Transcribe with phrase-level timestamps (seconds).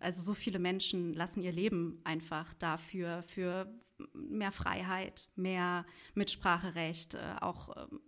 [0.00, 3.72] Also so viele Menschen lassen ihr Leben einfach dafür, für
[4.14, 5.84] mehr Freiheit, mehr
[6.14, 8.00] Mitspracherecht, äh, auch ähm,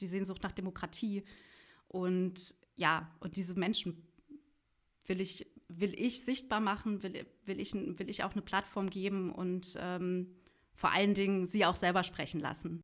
[0.00, 1.24] die Sehnsucht nach Demokratie.
[1.88, 4.06] Und ja, und diese Menschen
[5.06, 9.32] will ich, will ich sichtbar machen, will, will, ich, will ich auch eine Plattform geben
[9.32, 10.34] und ähm,
[10.74, 12.82] vor allen Dingen sie auch selber sprechen lassen.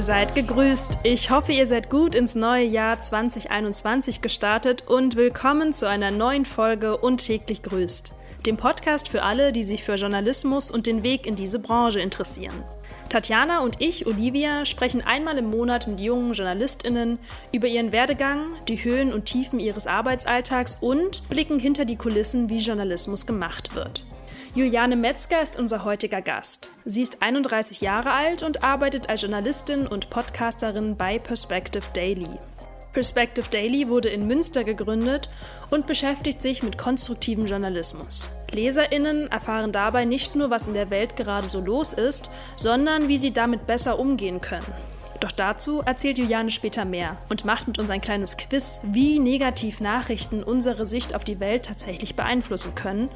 [0.00, 1.00] Seid gegrüßt.
[1.02, 6.46] Ich hoffe, ihr seid gut ins neue Jahr 2021 gestartet und willkommen zu einer neuen
[6.46, 8.10] Folge und täglich grüßt.
[8.46, 12.64] Dem Podcast für alle, die sich für Journalismus und den Weg in diese Branche interessieren.
[13.10, 17.18] Tatjana und ich, Olivia, sprechen einmal im Monat mit jungen JournalistInnen
[17.52, 22.60] über ihren Werdegang, die Höhen und Tiefen ihres Arbeitsalltags und blicken hinter die Kulissen, wie
[22.60, 24.06] Journalismus gemacht wird.
[24.52, 26.72] Juliane Metzger ist unser heutiger Gast.
[26.84, 32.26] Sie ist 31 Jahre alt und arbeitet als Journalistin und Podcasterin bei Perspective Daily.
[32.92, 35.30] Perspective Daily wurde in Münster gegründet
[35.70, 38.28] und beschäftigt sich mit konstruktivem Journalismus.
[38.50, 43.18] Leserinnen erfahren dabei nicht nur, was in der Welt gerade so los ist, sondern wie
[43.18, 44.66] sie damit besser umgehen können.
[45.20, 49.80] Doch dazu erzählt Juliane später mehr und macht mit uns ein kleines Quiz, wie negativ
[49.80, 53.10] Nachrichten unsere Sicht auf die Welt tatsächlich beeinflussen können.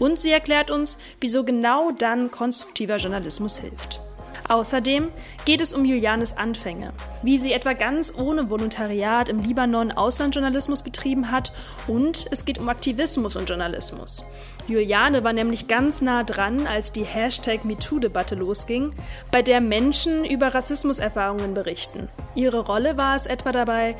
[0.00, 4.00] Und sie erklärt uns, wieso genau dann konstruktiver Journalismus hilft.
[4.48, 5.10] Außerdem
[5.46, 11.30] geht es um Julianes Anfänge, wie sie etwa ganz ohne Volontariat im Libanon Auslandjournalismus betrieben
[11.30, 11.52] hat
[11.86, 14.22] und es geht um Aktivismus und Journalismus.
[14.66, 18.94] Juliane war nämlich ganz nah dran, als die Hashtag MeToo-Debatte losging,
[19.30, 22.08] bei der Menschen über Rassismuserfahrungen berichten.
[22.34, 23.94] Ihre Rolle war es etwa dabei,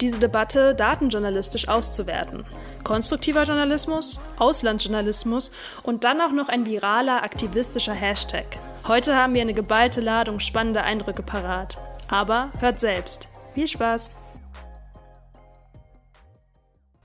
[0.00, 2.44] diese Debatte datenjournalistisch auszuwerten.
[2.82, 5.52] Konstruktiver Journalismus, Auslandsjournalismus
[5.82, 8.46] und dann auch noch ein viraler aktivistischer Hashtag.
[8.86, 11.76] Heute haben wir eine geballte Ladung spannender Eindrücke parat.
[12.10, 13.28] Aber hört selbst.
[13.54, 14.10] Viel Spaß!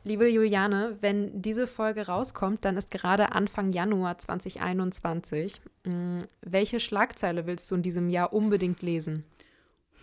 [0.06, 5.62] Liebe Juliane, wenn diese Folge rauskommt, dann ist gerade Anfang Januar 2021.
[5.86, 9.24] Hm, welche Schlagzeile willst du in diesem Jahr unbedingt lesen?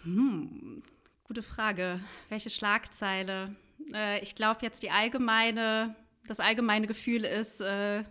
[0.02, 0.82] Hm,
[1.24, 2.00] gute Frage.
[2.30, 3.54] Welche Schlagzeile?
[3.92, 5.94] Äh, ich glaube jetzt die allgemeine,
[6.26, 8.02] das allgemeine Gefühl ist äh,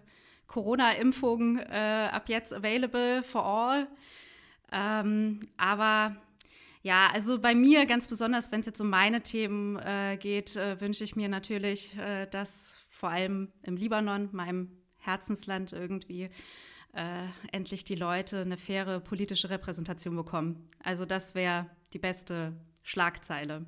[0.46, 3.88] Corona-Impfung äh, ab jetzt available for all.
[4.72, 6.16] Ähm, aber
[6.82, 10.80] ja, also bei mir ganz besonders, wenn es jetzt um meine Themen äh, geht, äh,
[10.80, 16.30] wünsche ich mir natürlich, äh, dass vor allem im Libanon, meinem Herzensland irgendwie,
[16.94, 20.70] äh, endlich die Leute eine faire politische Repräsentation bekommen.
[20.84, 22.54] Also das wäre die beste
[22.84, 23.66] Schlagzeile.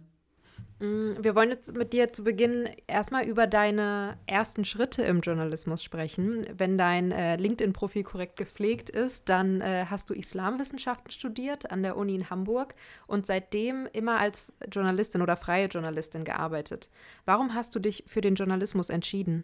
[0.79, 5.83] Mm, wir wollen jetzt mit dir zu Beginn erstmal über deine ersten Schritte im Journalismus
[5.83, 6.45] sprechen.
[6.57, 11.97] Wenn dein äh, LinkedIn-Profil korrekt gepflegt ist, dann äh, hast du Islamwissenschaften studiert an der
[11.97, 12.73] Uni in Hamburg
[13.07, 16.89] und seitdem immer als Journalistin oder freie Journalistin gearbeitet.
[17.25, 19.43] Warum hast du dich für den Journalismus entschieden?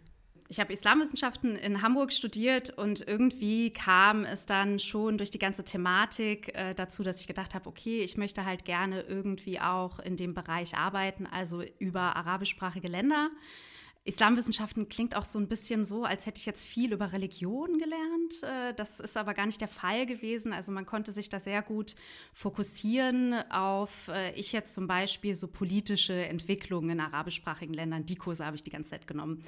[0.50, 5.62] Ich habe Islamwissenschaften in Hamburg studiert und irgendwie kam es dann schon durch die ganze
[5.62, 10.16] Thematik äh, dazu, dass ich gedacht habe, okay, ich möchte halt gerne irgendwie auch in
[10.16, 13.30] dem Bereich arbeiten, also über arabischsprachige Länder.
[14.04, 18.42] Islamwissenschaften klingt auch so ein bisschen so, als hätte ich jetzt viel über Religion gelernt.
[18.42, 20.54] Äh, das ist aber gar nicht der Fall gewesen.
[20.54, 21.94] Also man konnte sich da sehr gut
[22.32, 28.06] fokussieren auf, äh, ich jetzt zum Beispiel, so politische Entwicklungen in arabischsprachigen Ländern.
[28.06, 29.44] Die Kurse habe ich die ganze Zeit genommen.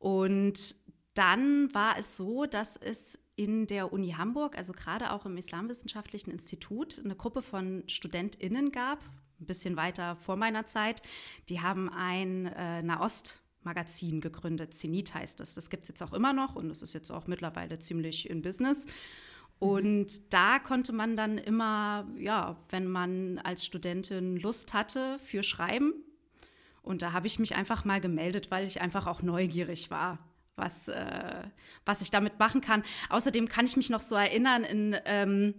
[0.00, 0.74] Und
[1.14, 6.30] dann war es so, dass es in der Uni Hamburg, also gerade auch im Islamwissenschaftlichen
[6.30, 8.98] Institut, eine Gruppe von StudentInnen gab,
[9.40, 11.02] ein bisschen weiter vor meiner Zeit.
[11.48, 15.54] Die haben ein äh, Nahost-Magazin gegründet, Zenit heißt es.
[15.54, 18.40] Das gibt es jetzt auch immer noch und es ist jetzt auch mittlerweile ziemlich in
[18.40, 18.86] Business.
[19.58, 20.24] Und mhm.
[20.30, 25.92] da konnte man dann immer, ja, wenn man als Studentin Lust hatte für Schreiben,
[26.82, 30.18] und da habe ich mich einfach mal gemeldet, weil ich einfach auch neugierig war,
[30.56, 31.42] was, äh,
[31.84, 32.82] was ich damit machen kann.
[33.08, 35.54] Außerdem kann ich mich noch so erinnern, in ähm,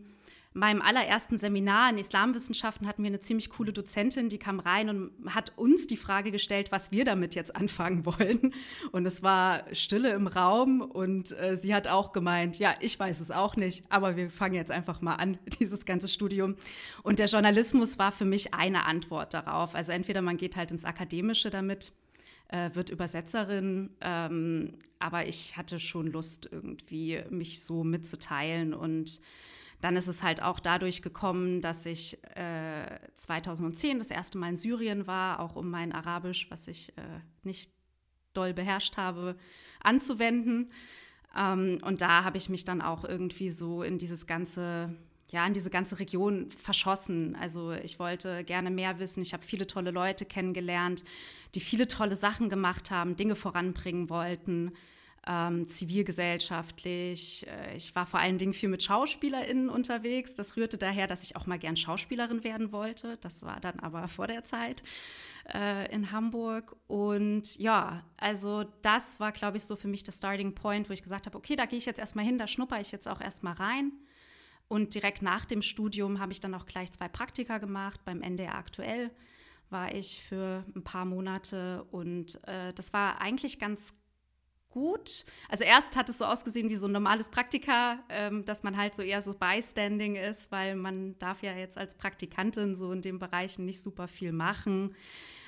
[0.54, 5.12] meinem allerersten Seminar in Islamwissenschaften hatten wir eine ziemlich coole Dozentin, die kam rein und
[5.34, 8.54] hat uns die Frage gestellt, was wir damit jetzt anfangen wollen.
[8.92, 13.22] Und es war Stille im Raum und äh, sie hat auch gemeint, ja, ich weiß
[13.22, 16.56] es auch nicht, aber wir fangen jetzt einfach mal an, dieses ganze Studium.
[17.02, 19.74] Und der Journalismus war für mich eine Antwort darauf.
[19.74, 21.94] Also entweder man geht halt ins Akademische damit,
[22.50, 29.22] äh, wird Übersetzerin, ähm, aber ich hatte schon Lust, irgendwie mich so mitzuteilen und
[29.82, 34.56] dann ist es halt auch dadurch gekommen, dass ich äh, 2010 das erste Mal in
[34.58, 37.02] Syrien war, auch um mein Arabisch, was ich äh,
[37.44, 37.72] nicht
[38.34, 39.36] doll beherrscht habe,
[39.84, 40.72] anzuwenden.
[41.36, 44.96] Ähm, und da habe ich mich dann auch irgendwie so in dieses ganze
[45.32, 47.38] ja, in diese ganze Region verschossen.
[47.40, 49.22] Also ich wollte gerne mehr wissen.
[49.22, 51.06] Ich habe viele tolle Leute kennengelernt,
[51.56, 54.74] die viele tolle Sachen gemacht haben, Dinge voranbringen wollten,
[55.28, 57.46] ähm, zivilgesellschaftlich.
[57.48, 60.34] Äh, ich war vor allen Dingen viel mit SchauspielerInnen unterwegs.
[60.34, 63.18] Das rührte daher, dass ich auch mal gern Schauspielerin werden wollte.
[63.18, 64.84] Das war dann aber vor der Zeit
[65.54, 66.76] äh, in Hamburg.
[66.88, 71.04] Und ja, also das war, glaube ich, so für mich der Starting Point, wo ich
[71.04, 73.54] gesagt habe, okay, da gehe ich jetzt erstmal hin, da schnupper ich jetzt auch erstmal
[73.54, 73.92] rein.
[74.68, 78.56] Und direkt nach dem Studium habe ich dann auch gleich zwei Praktika gemacht beim NDR
[78.56, 79.10] aktuell
[79.72, 83.96] war ich für ein paar Monate und äh, das war eigentlich ganz
[84.72, 85.26] gut.
[85.50, 88.96] Also erst hat es so ausgesehen wie so ein normales Praktika, ähm, dass man halt
[88.96, 93.20] so eher so Bystanding ist, weil man darf ja jetzt als Praktikantin so in den
[93.20, 94.96] Bereichen nicht super viel machen.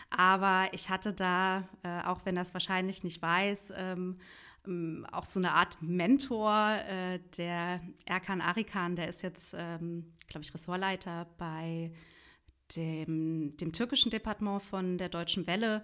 [0.10, 4.20] Aber ich hatte da, äh, auch wenn das wahrscheinlich nicht weiß, ähm,
[4.66, 10.44] ähm, auch so eine Art Mentor, äh, der Erkan Arikan, der ist jetzt, ähm, glaube
[10.44, 11.92] ich, Ressortleiter bei
[12.76, 15.84] dem, dem türkischen Departement von der Deutschen Welle.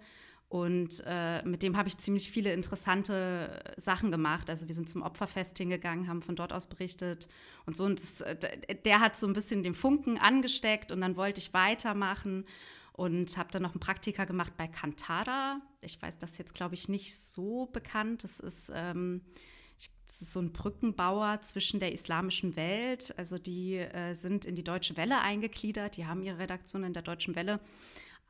[0.49, 4.49] Und äh, mit dem habe ich ziemlich viele interessante Sachen gemacht.
[4.49, 7.27] Also wir sind zum Opferfest hingegangen, haben von dort aus berichtet
[7.67, 7.83] und so.
[7.85, 8.35] Und das, äh,
[8.83, 12.45] der hat so ein bisschen den Funken angesteckt und dann wollte ich weitermachen
[12.93, 15.61] und habe dann noch ein Praktika gemacht bei Kantara.
[15.81, 18.23] Ich weiß, das ist jetzt, glaube ich, nicht so bekannt.
[18.23, 19.21] Das ist, ähm,
[20.07, 23.13] das ist so ein Brückenbauer zwischen der islamischen Welt.
[23.17, 25.95] Also die äh, sind in die Deutsche Welle eingegliedert.
[25.95, 27.59] Die haben ihre Redaktion in der Deutschen Welle.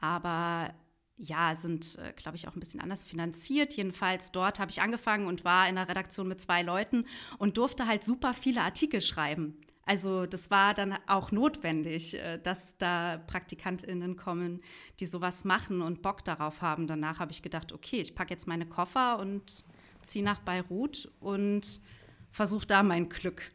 [0.01, 0.74] Aber
[1.19, 3.74] ja, sind, äh, glaube ich, auch ein bisschen anders finanziert.
[3.74, 7.06] Jedenfalls dort habe ich angefangen und war in der Redaktion mit zwei Leuten
[7.38, 9.57] und durfte halt super viele Artikel schreiben.
[9.86, 14.62] Also das war dann auch notwendig, äh, dass da PraktikantInnen kommen,
[15.00, 16.88] die sowas machen und Bock darauf haben.
[16.88, 19.66] Danach habe ich gedacht, okay, ich packe jetzt meine Koffer und
[20.01, 21.81] ziehe nach Beirut und
[22.31, 23.51] versuche da mein Glück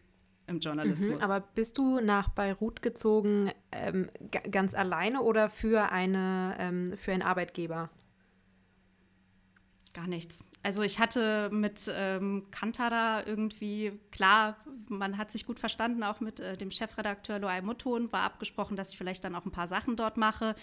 [0.46, 1.18] im Journalismus.
[1.18, 4.08] Mhm, aber bist du nach Beirut gezogen ähm,
[4.50, 7.90] ganz alleine oder für, eine, ähm, für einen Arbeitgeber?
[9.94, 10.44] Gar nichts.
[10.64, 14.56] Also ich hatte mit ähm, Kantara irgendwie, klar,
[14.88, 18.90] man hat sich gut verstanden, auch mit äh, dem Chefredakteur Loai Mutton, war abgesprochen, dass
[18.90, 20.56] ich vielleicht dann auch ein paar Sachen dort mache.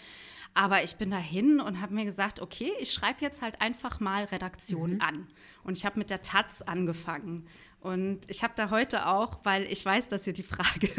[0.54, 4.25] Aber ich bin dahin und habe mir gesagt, okay, ich schreibe jetzt halt einfach mal
[4.25, 5.01] Redaktion mhm.
[5.01, 5.27] an.
[5.63, 7.45] Und ich habe mit der Taz angefangen.
[7.81, 10.89] Und ich habe da heute auch, weil ich weiß, dass ihr die Frage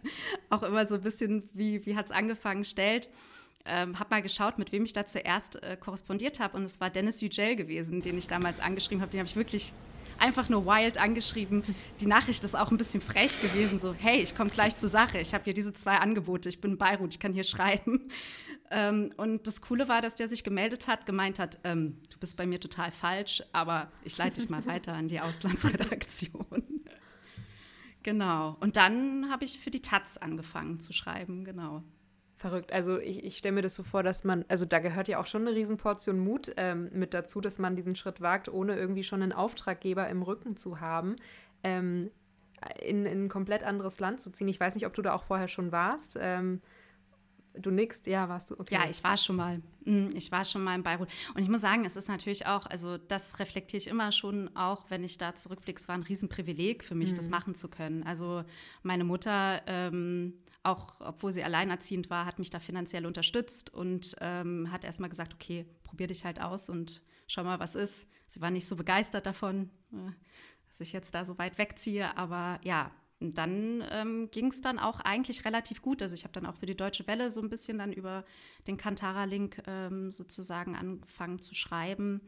[0.50, 3.08] auch immer so ein bisschen, wie, wie hat es angefangen, stellt,
[3.64, 6.56] ähm, habe mal geschaut, mit wem ich da zuerst äh, korrespondiert habe.
[6.56, 9.12] Und es war Dennis Yücel gewesen, den ich damals angeschrieben habe.
[9.12, 9.72] Den habe ich wirklich
[10.22, 11.62] einfach nur wild angeschrieben.
[12.00, 15.18] Die Nachricht ist auch ein bisschen frech gewesen, so, hey, ich komme gleich zur Sache.
[15.18, 16.48] Ich habe hier diese zwei Angebote.
[16.48, 18.00] Ich bin in Beirut, ich kann hier schreiben.
[18.74, 22.38] Ähm, und das Coole war, dass der sich gemeldet hat, gemeint hat, ähm, du bist
[22.38, 26.62] bei mir total falsch, aber ich leite dich mal weiter an die Auslandsredaktion.
[28.02, 28.56] genau.
[28.60, 31.82] Und dann habe ich für die Taz angefangen zu schreiben, genau.
[32.42, 32.72] Verrückt.
[32.72, 35.26] Also ich, ich stelle mir das so vor, dass man, also da gehört ja auch
[35.26, 39.22] schon eine Riesenportion Mut ähm, mit dazu, dass man diesen Schritt wagt, ohne irgendwie schon
[39.22, 41.14] einen Auftraggeber im Rücken zu haben,
[41.62, 42.10] ähm,
[42.80, 44.48] in, in, ein komplett anderes Land zu ziehen.
[44.48, 46.18] Ich weiß nicht, ob du da auch vorher schon warst.
[46.20, 46.60] Ähm,
[47.54, 48.54] Du nickst, ja, warst du?
[48.58, 48.74] Okay.
[48.74, 49.60] Ja, ich war schon mal.
[49.84, 51.08] Mm, ich war schon mal in Beirut.
[51.34, 54.86] Und ich muss sagen, es ist natürlich auch, also das reflektiere ich immer schon, auch
[54.88, 57.16] wenn ich da zurückblicke, es war ein Riesenprivileg für mich, mhm.
[57.16, 58.04] das machen zu können.
[58.04, 58.42] Also
[58.82, 64.70] meine Mutter, ähm, auch obwohl sie alleinerziehend war, hat mich da finanziell unterstützt und ähm,
[64.70, 68.06] hat erstmal gesagt, okay, probier dich halt aus und schau mal, was ist.
[68.26, 70.12] Sie war nicht so begeistert davon, äh,
[70.68, 72.90] dass ich jetzt da so weit wegziehe, aber ja,
[73.22, 76.02] und dann ähm, ging es dann auch eigentlich relativ gut.
[76.02, 78.24] Also ich habe dann auch für die Deutsche Welle so ein bisschen dann über
[78.66, 82.20] den Kantara-Link ähm, sozusagen angefangen zu schreiben.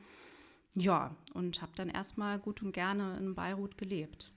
[0.75, 4.33] Ja, und habe dann erstmal gut und gerne in Beirut gelebt.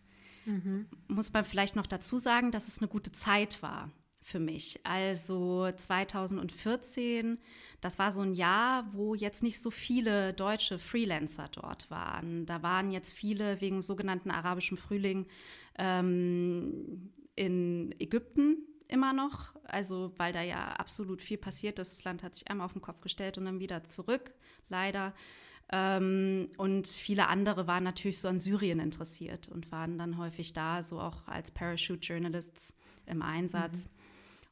[0.48, 0.88] Mhm.
[1.10, 4.80] Muss man vielleicht noch dazu sagen, dass es eine gute Zeit war für mich.
[4.84, 7.38] Also 2014,
[7.82, 12.46] das war so ein Jahr, wo jetzt nicht so viele deutsche Freelancer dort waren.
[12.46, 15.28] Da waren jetzt viele wegen sogenannten arabischen Frühling
[15.78, 21.92] ähm, in Ägypten immer noch, also weil da ja absolut viel passiert ist.
[21.92, 24.34] Das Land hat sich einmal auf den Kopf gestellt und dann wieder zurück,
[24.70, 25.14] leider.
[25.72, 30.82] Ähm, und viele andere waren natürlich so an Syrien interessiert und waren dann häufig da,
[30.82, 32.74] so auch als Parachute Journalists
[33.06, 33.86] im Einsatz.
[33.88, 33.92] Mhm.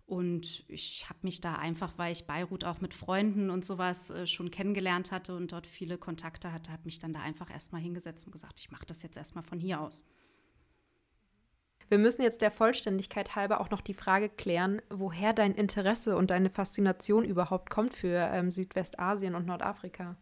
[0.07, 4.27] Und ich habe mich da einfach, weil ich Beirut auch mit Freunden und sowas äh,
[4.27, 8.27] schon kennengelernt hatte und dort viele Kontakte hatte, habe mich dann da einfach erstmal hingesetzt
[8.27, 10.05] und gesagt, ich mache das jetzt erstmal von hier aus.
[11.87, 16.29] Wir müssen jetzt der Vollständigkeit halber auch noch die Frage klären, woher dein Interesse und
[16.29, 20.17] deine Faszination überhaupt kommt für ähm, Südwestasien und Nordafrika.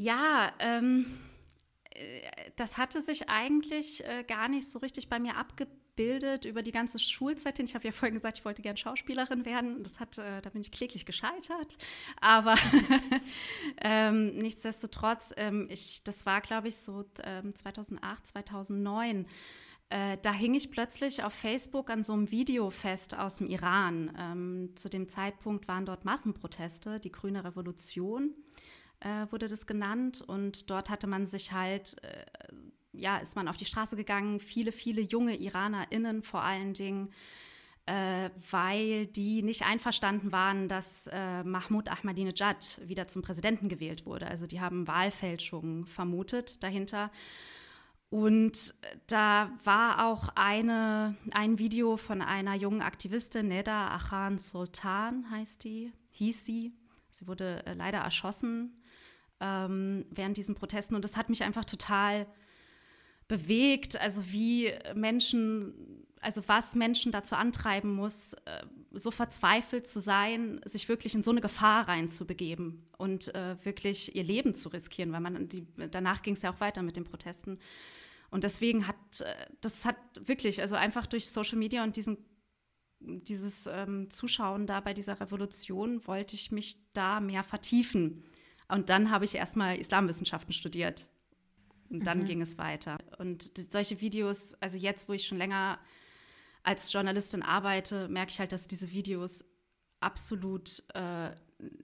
[0.00, 1.06] Ja, ähm,
[1.90, 6.70] äh, das hatte sich eigentlich äh, gar nicht so richtig bei mir abgebildet über die
[6.70, 7.66] ganze Schulzeit hin.
[7.66, 9.82] Ich habe ja vorhin gesagt, ich wollte gerne Schauspielerin werden.
[9.82, 11.78] Das hat, äh, da bin ich kläglich gescheitert.
[12.20, 12.54] Aber
[13.82, 19.26] ähm, nichtsdestotrotz, ähm, ich, das war, glaube ich, so ähm, 2008, 2009.
[19.90, 24.16] Äh, da hing ich plötzlich auf Facebook an so einem Video fest aus dem Iran.
[24.16, 28.36] Ähm, zu dem Zeitpunkt waren dort Massenproteste, die Grüne Revolution
[29.00, 30.22] äh, wurde das genannt.
[30.26, 32.24] Und dort hatte man sich halt, äh,
[32.92, 37.10] ja, ist man auf die Straße gegangen, viele, viele junge IranerInnen vor allen Dingen,
[37.86, 44.26] äh, weil die nicht einverstanden waren, dass äh, Mahmoud Ahmadinejad wieder zum Präsidenten gewählt wurde.
[44.26, 47.10] Also die haben Wahlfälschungen vermutet dahinter.
[48.10, 48.74] Und
[49.06, 55.92] da war auch eine, ein Video von einer jungen Aktivistin, Neda Achan Sultan heißt die,
[56.12, 56.72] hieß sie.
[57.10, 58.82] Sie wurde äh, leider erschossen
[59.40, 60.94] ähm, während diesen Protesten.
[60.94, 62.26] Und das hat mich einfach total
[63.28, 70.60] bewegt, also wie Menschen, also was Menschen dazu antreiben muss, äh, so verzweifelt zu sein,
[70.64, 75.20] sich wirklich in so eine Gefahr reinzubegeben und äh, wirklich ihr Leben zu riskieren, weil
[75.20, 77.58] man die, danach ging es ja auch weiter mit den Protesten.
[78.30, 82.16] Und deswegen hat äh, das hat wirklich, also einfach durch Social Media und diesen
[83.00, 88.24] dieses ähm, Zuschauen da bei dieser Revolution wollte ich mich da mehr vertiefen.
[88.68, 91.08] Und dann habe ich erstmal Islamwissenschaften studiert.
[91.90, 92.26] Und dann mhm.
[92.26, 92.98] ging es weiter.
[93.18, 95.78] Und solche Videos, also jetzt, wo ich schon länger
[96.62, 99.44] als Journalistin arbeite, merke ich halt, dass diese Videos
[100.00, 101.30] absolut äh,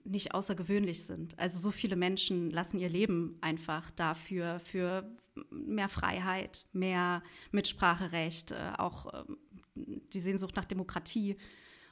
[0.03, 1.37] nicht außergewöhnlich sind.
[1.39, 5.09] Also so viele Menschen lassen ihr Leben einfach dafür, für
[5.49, 9.23] mehr Freiheit, mehr Mitspracherecht, äh, auch äh,
[9.75, 11.35] die Sehnsucht nach Demokratie.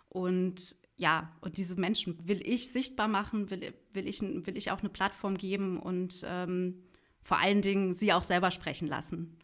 [0.10, 4.80] Und ja, und diese Menschen will ich sichtbar machen, will, will, ich, will ich auch
[4.80, 6.84] eine Plattform geben und ähm,
[7.24, 9.38] vor allen Dingen sie auch selber sprechen lassen.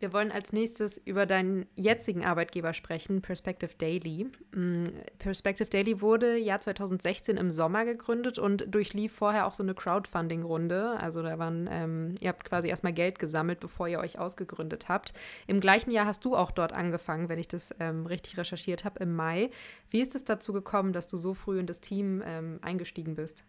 [0.00, 4.30] Wir wollen als nächstes über deinen jetzigen Arbeitgeber sprechen, Perspective Daily.
[4.54, 4.84] Mm,
[5.18, 10.98] Perspective Daily wurde Jahr 2016 im Sommer gegründet und durchlief vorher auch so eine Crowdfunding-Runde.
[11.00, 15.14] Also da waren, ähm, ihr habt quasi erstmal Geld gesammelt, bevor ihr euch ausgegründet habt.
[15.48, 19.00] Im gleichen Jahr hast du auch dort angefangen, wenn ich das ähm, richtig recherchiert habe,
[19.00, 19.50] im Mai.
[19.90, 23.42] Wie ist es dazu gekommen, dass du so früh in das Team ähm, eingestiegen bist?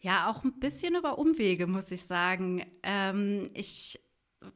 [0.00, 2.66] Ja, auch ein bisschen über Umwege, muss ich sagen.
[2.82, 3.98] Ähm, ich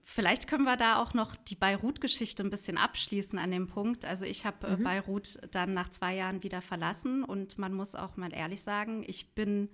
[0.05, 4.05] vielleicht können wir da auch noch die Beirut-Geschichte ein bisschen abschließen an dem Punkt.
[4.05, 4.85] Also ich habe äh, mhm.
[4.85, 9.35] Beirut dann nach zwei Jahren wieder verlassen und man muss auch mal ehrlich sagen, ich
[9.35, 9.69] bin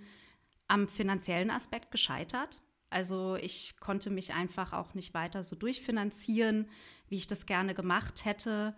[0.69, 2.59] am finanziellen Aspekt gescheitert.
[2.91, 6.69] Also ich konnte mich einfach auch nicht weiter so durchfinanzieren,
[7.09, 8.75] wie ich das gerne gemacht hätte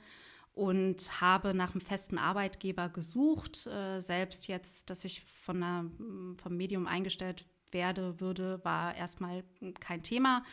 [0.53, 3.67] und habe nach einem festen Arbeitgeber gesucht.
[3.67, 5.91] Äh, selbst jetzt, dass ich von einer,
[6.39, 9.45] vom Medium eingestellt werde, würde, war erstmal
[9.81, 10.45] kein Thema.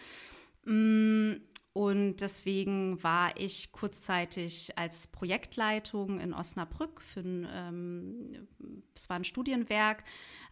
[0.66, 1.34] Mm,
[1.74, 7.02] und deswegen war ich kurzzeitig als Projektleitung in Osnabrück.
[7.02, 8.48] Für ein, ähm,
[8.96, 10.04] es war ein Studienwerk,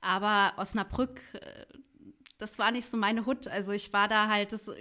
[0.02, 1.66] aber Osnabrück, äh,
[2.40, 3.48] das war nicht so meine Hut.
[3.48, 4.72] Also ich war da halt, das,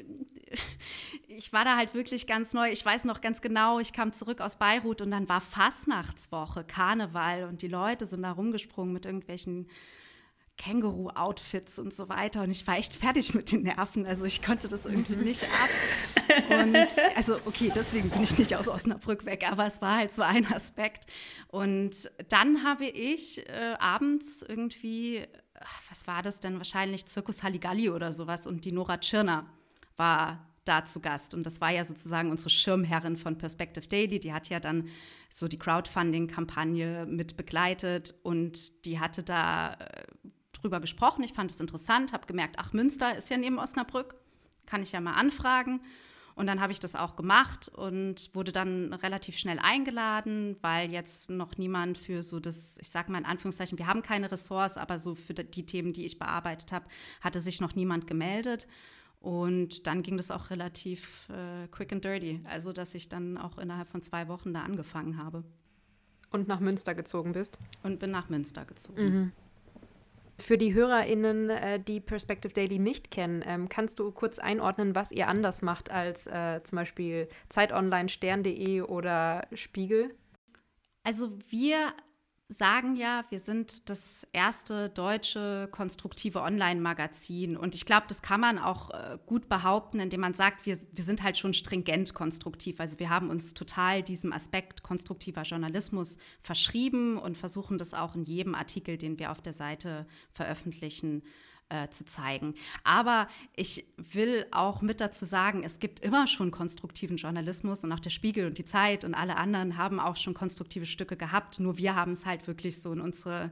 [1.28, 2.70] ich war da halt wirklich ganz neu.
[2.70, 7.44] Ich weiß noch ganz genau, ich kam zurück aus Beirut und dann war Fastnachtswoche, Karneval
[7.44, 9.68] und die Leute sind da rumgesprungen mit irgendwelchen
[10.60, 12.42] Känguru-Outfits und so weiter.
[12.42, 14.04] Und ich war echt fertig mit den Nerven.
[14.04, 15.70] Also ich konnte das irgendwie nicht ab.
[16.50, 16.76] Und
[17.16, 20.46] also, okay, deswegen bin ich nicht aus Osnabrück weg, aber es war halt so ein
[20.52, 21.06] Aspekt.
[21.48, 25.26] Und dann habe ich äh, abends irgendwie,
[25.88, 26.58] was war das denn?
[26.58, 28.46] Wahrscheinlich Zirkus Halligalli oder sowas.
[28.46, 29.46] Und die Nora Tschirner
[29.96, 31.32] war da zu Gast.
[31.32, 34.20] Und das war ja sozusagen unsere Schirmherrin von Perspective Daily.
[34.20, 34.88] Die hat ja dann
[35.30, 40.02] so die Crowdfunding-Kampagne mit begleitet und die hatte da äh,
[40.60, 41.22] drüber gesprochen.
[41.22, 44.14] Ich fand es interessant, habe gemerkt, ach, Münster ist ja neben Osnabrück,
[44.66, 45.80] kann ich ja mal anfragen.
[46.36, 51.28] Und dann habe ich das auch gemacht und wurde dann relativ schnell eingeladen, weil jetzt
[51.28, 54.98] noch niemand für so das, ich sage mal in Anführungszeichen, wir haben keine Ressorts, aber
[54.98, 56.86] so für die Themen, die ich bearbeitet habe,
[57.20, 58.68] hatte sich noch niemand gemeldet.
[59.20, 63.58] Und dann ging das auch relativ äh, quick and dirty, also dass ich dann auch
[63.58, 65.44] innerhalb von zwei Wochen da angefangen habe.
[66.30, 67.58] Und nach Münster gezogen bist?
[67.82, 69.04] Und bin nach Münster gezogen.
[69.04, 69.32] Mhm.
[70.40, 75.12] Für die HörerInnen, äh, die Perspective Daily nicht kennen, ähm, kannst du kurz einordnen, was
[75.12, 80.14] ihr anders macht als äh, zum Beispiel Zeit Online, Stern.de oder Spiegel?
[81.04, 81.92] Also wir
[82.52, 87.56] sagen ja, wir sind das erste deutsche konstruktive Online-Magazin.
[87.56, 91.04] Und ich glaube, das kann man auch äh, gut behaupten, indem man sagt, wir, wir
[91.04, 92.80] sind halt schon stringent konstruktiv.
[92.80, 98.24] Also wir haben uns total diesem Aspekt konstruktiver Journalismus verschrieben und versuchen das auch in
[98.24, 101.22] jedem Artikel, den wir auf der Seite veröffentlichen,
[101.90, 102.54] zu zeigen.
[102.84, 108.00] Aber ich will auch mit dazu sagen, es gibt immer schon konstruktiven Journalismus und auch
[108.00, 111.60] der Spiegel und die Zeit und alle anderen haben auch schon konstruktive Stücke gehabt.
[111.60, 113.50] Nur wir haben es halt wirklich so in unsere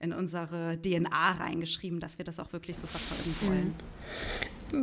[0.00, 3.74] in unsere DNA reingeschrieben, dass wir das auch wirklich so verfolgen wollen.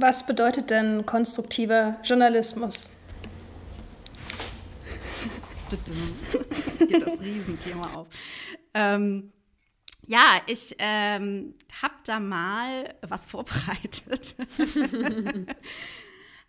[0.01, 2.89] Was bedeutet denn konstruktiver Journalismus?
[5.71, 8.07] Jetzt geht das Riesenthema auf.
[8.73, 9.31] Ähm,
[10.07, 14.35] ja, ich ähm, habe da mal was vorbereitet.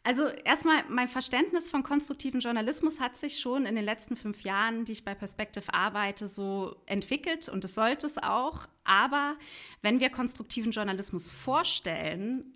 [0.05, 4.85] also erstmal, mein Verständnis von konstruktiven Journalismus hat sich schon in den letzten fünf Jahren,
[4.85, 8.67] die ich bei Perspective arbeite, so entwickelt und es sollte es auch.
[8.85, 9.37] Aber
[9.83, 12.53] wenn wir konstruktiven Journalismus vorstellen,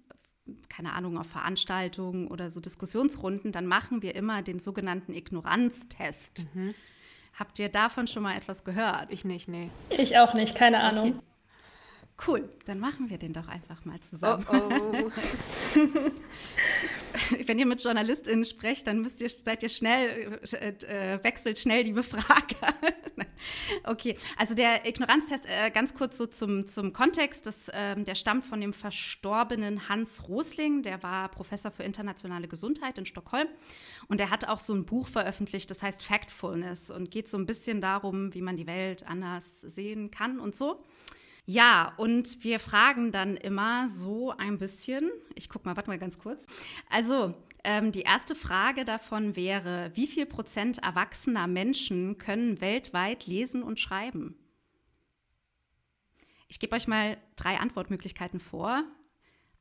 [0.68, 6.46] keine Ahnung, auf Veranstaltungen oder so Diskussionsrunden, dann machen wir immer den sogenannten Ignoranztest.
[6.54, 6.74] Mhm.
[7.40, 9.06] Habt ihr davon schon mal etwas gehört?
[9.08, 9.70] Ich nicht, nee.
[9.88, 11.14] Ich auch nicht, keine Ahnung.
[11.16, 11.29] Okay.
[12.26, 14.44] Cool, dann machen wir den doch einfach mal zusammen.
[14.52, 15.10] Oh, oh.
[17.46, 21.82] Wenn ihr mit JournalistInnen sprecht, dann müsst ihr, seid ihr schnell, äh, äh wechselt schnell
[21.84, 22.74] die Befrager.
[23.84, 28.44] okay, also der Ignoranztest, äh, ganz kurz so zum, zum Kontext, das, äh, der stammt
[28.44, 33.48] von dem verstorbenen Hans Rosling, der war Professor für internationale Gesundheit in Stockholm
[34.08, 37.46] und der hat auch so ein Buch veröffentlicht, das heißt Factfulness und geht so ein
[37.46, 40.78] bisschen darum, wie man die Welt anders sehen kann und so.
[41.46, 46.18] Ja, und wir fragen dann immer so ein bisschen, ich gucke mal, warte mal ganz
[46.18, 46.46] kurz.
[46.88, 53.62] Also, ähm, die erste Frage davon wäre, wie viel Prozent erwachsener Menschen können weltweit lesen
[53.62, 54.36] und schreiben?
[56.48, 58.84] Ich gebe euch mal drei Antwortmöglichkeiten vor.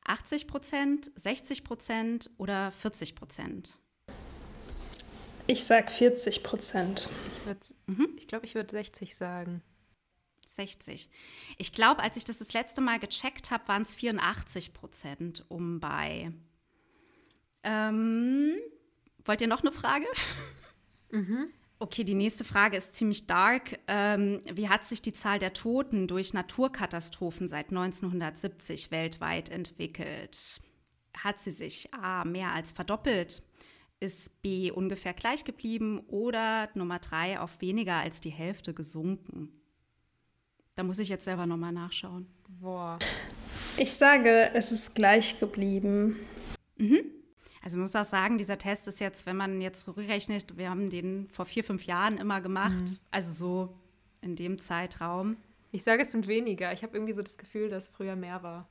[0.04, 3.78] 80 Prozent, 60 Prozent oder 40 Prozent?
[5.46, 7.08] Ich sage 40 Prozent.
[7.32, 8.08] Ich, mhm.
[8.16, 9.62] ich glaube, ich würde 60 sagen.
[10.54, 11.08] 60.
[11.58, 15.80] Ich glaube, als ich das das letzte Mal gecheckt habe, waren es 84 Prozent um
[15.80, 16.32] bei.
[17.62, 18.54] Ähm,
[19.24, 20.06] wollt ihr noch eine Frage?
[21.10, 21.48] Mhm.
[21.82, 23.78] Okay, die nächste Frage ist ziemlich dark.
[23.88, 30.60] Ähm, wie hat sich die Zahl der Toten durch Naturkatastrophen seit 1970 weltweit entwickelt?
[31.16, 33.42] Hat sie sich A mehr als verdoppelt?
[33.98, 39.50] Ist B ungefähr gleich geblieben oder Nummer drei auf weniger als die Hälfte gesunken?
[40.80, 42.26] Da muss ich jetzt selber nochmal nachschauen.
[42.58, 42.98] Boah.
[43.76, 46.16] Ich sage, es ist gleich geblieben.
[46.78, 47.02] Mhm.
[47.62, 50.88] Also man muss auch sagen, dieser Test ist jetzt, wenn man jetzt zurückrechnet, wir haben
[50.88, 52.98] den vor vier, fünf Jahren immer gemacht, mhm.
[53.10, 53.74] also so
[54.22, 55.36] in dem Zeitraum.
[55.70, 56.72] Ich sage, es sind weniger.
[56.72, 58.66] Ich habe irgendwie so das Gefühl, dass früher mehr war.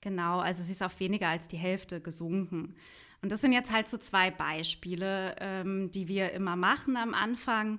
[0.00, 2.74] Genau, also sie ist auf weniger als die Hälfte gesunken.
[3.22, 7.78] Und das sind jetzt halt so zwei Beispiele, ähm, die wir immer machen am Anfang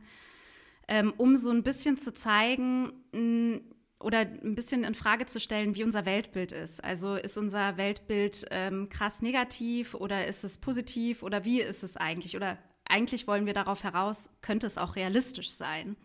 [0.88, 3.60] ähm, um so ein bisschen zu zeigen mh,
[4.00, 6.84] oder ein bisschen in Frage zu stellen, wie unser Weltbild ist.
[6.84, 11.98] Also ist unser Weltbild ähm, krass negativ oder ist es positiv oder wie ist es
[11.98, 12.36] eigentlich?
[12.36, 15.98] Oder eigentlich wollen wir darauf heraus, könnte es auch realistisch sein?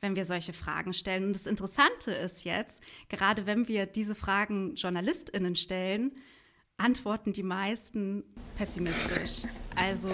[0.00, 1.24] wenn wir solche Fragen stellen.
[1.24, 6.12] Und das Interessante ist jetzt, gerade wenn wir diese Fragen JournalistInnen stellen,
[6.76, 8.22] antworten die meisten
[8.56, 9.42] pessimistisch.
[9.74, 10.10] Also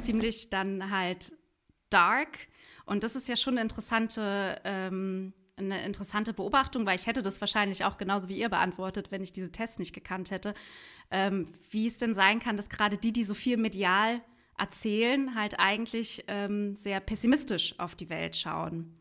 [0.00, 1.32] ziemlich dann halt
[1.90, 2.38] dark
[2.88, 7.40] und das ist ja schon eine interessante, ähm, eine interessante Beobachtung, weil ich hätte das
[7.40, 10.54] wahrscheinlich auch genauso wie ihr beantwortet, wenn ich diese Tests nicht gekannt hätte,
[11.10, 14.22] ähm, wie es denn sein kann, dass gerade die, die so viel medial
[14.56, 18.94] erzählen, halt eigentlich ähm, sehr pessimistisch auf die Welt schauen.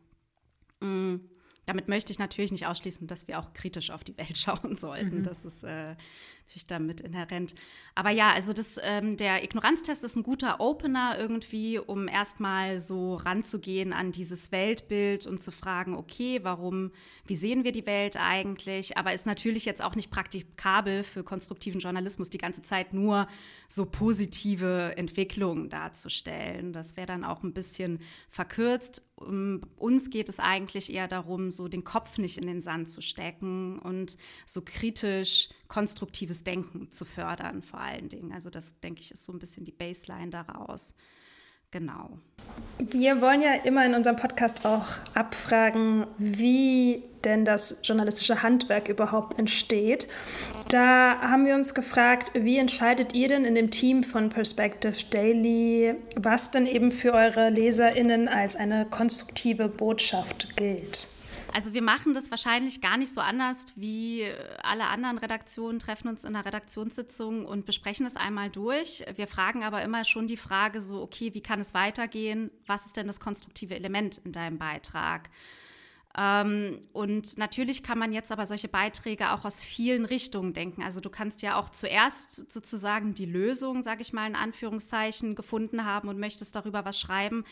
[0.82, 1.30] Mhm.
[1.66, 5.20] Damit möchte ich natürlich nicht ausschließen, dass wir auch kritisch auf die Welt schauen sollten.
[5.20, 5.24] Mhm.
[5.24, 5.96] Das ist äh,
[6.48, 7.56] natürlich damit inhärent.
[7.94, 13.16] Aber ja, also das, ähm, der Ignoranztest ist ein guter Opener irgendwie, um erstmal so
[13.16, 16.92] ranzugehen an dieses Weltbild und zu fragen, okay, warum,
[17.26, 18.98] wie sehen wir die Welt eigentlich?
[18.98, 23.28] Aber ist natürlich jetzt auch nicht praktikabel für konstruktiven Journalismus, die ganze Zeit nur
[23.68, 26.72] so positive Entwicklungen darzustellen.
[26.72, 29.02] Das wäre dann auch ein bisschen verkürzt.
[29.16, 33.02] Um, uns geht es eigentlich eher darum, so den Kopf nicht in den Sand zu
[33.02, 38.32] stecken und so kritisch konstruktives Denken zu fördern, vor allen Dingen.
[38.32, 40.96] Also das, denke ich, ist so ein bisschen die Baseline daraus.
[41.72, 42.18] Genau.
[42.78, 49.38] Wir wollen ja immer in unserem Podcast auch abfragen, wie denn das journalistische Handwerk überhaupt
[49.38, 50.08] entsteht.
[50.70, 55.96] Da haben wir uns gefragt, wie entscheidet ihr denn in dem Team von Perspective Daily,
[56.16, 61.08] was denn eben für eure Leserinnen als eine konstruktive Botschaft gilt?
[61.58, 66.24] Also wir machen das wahrscheinlich gar nicht so anders wie alle anderen Redaktionen, treffen uns
[66.24, 69.04] in einer Redaktionssitzung und besprechen es einmal durch.
[69.16, 72.52] Wir fragen aber immer schon die Frage so, okay, wie kann es weitergehen?
[72.68, 75.32] Was ist denn das konstruktive Element in deinem Beitrag?
[76.16, 80.84] Ähm, und natürlich kann man jetzt aber solche Beiträge auch aus vielen Richtungen denken.
[80.84, 85.86] Also du kannst ja auch zuerst sozusagen die Lösung, sage ich mal in Anführungszeichen, gefunden
[85.86, 87.46] haben und möchtest darüber was schreiben.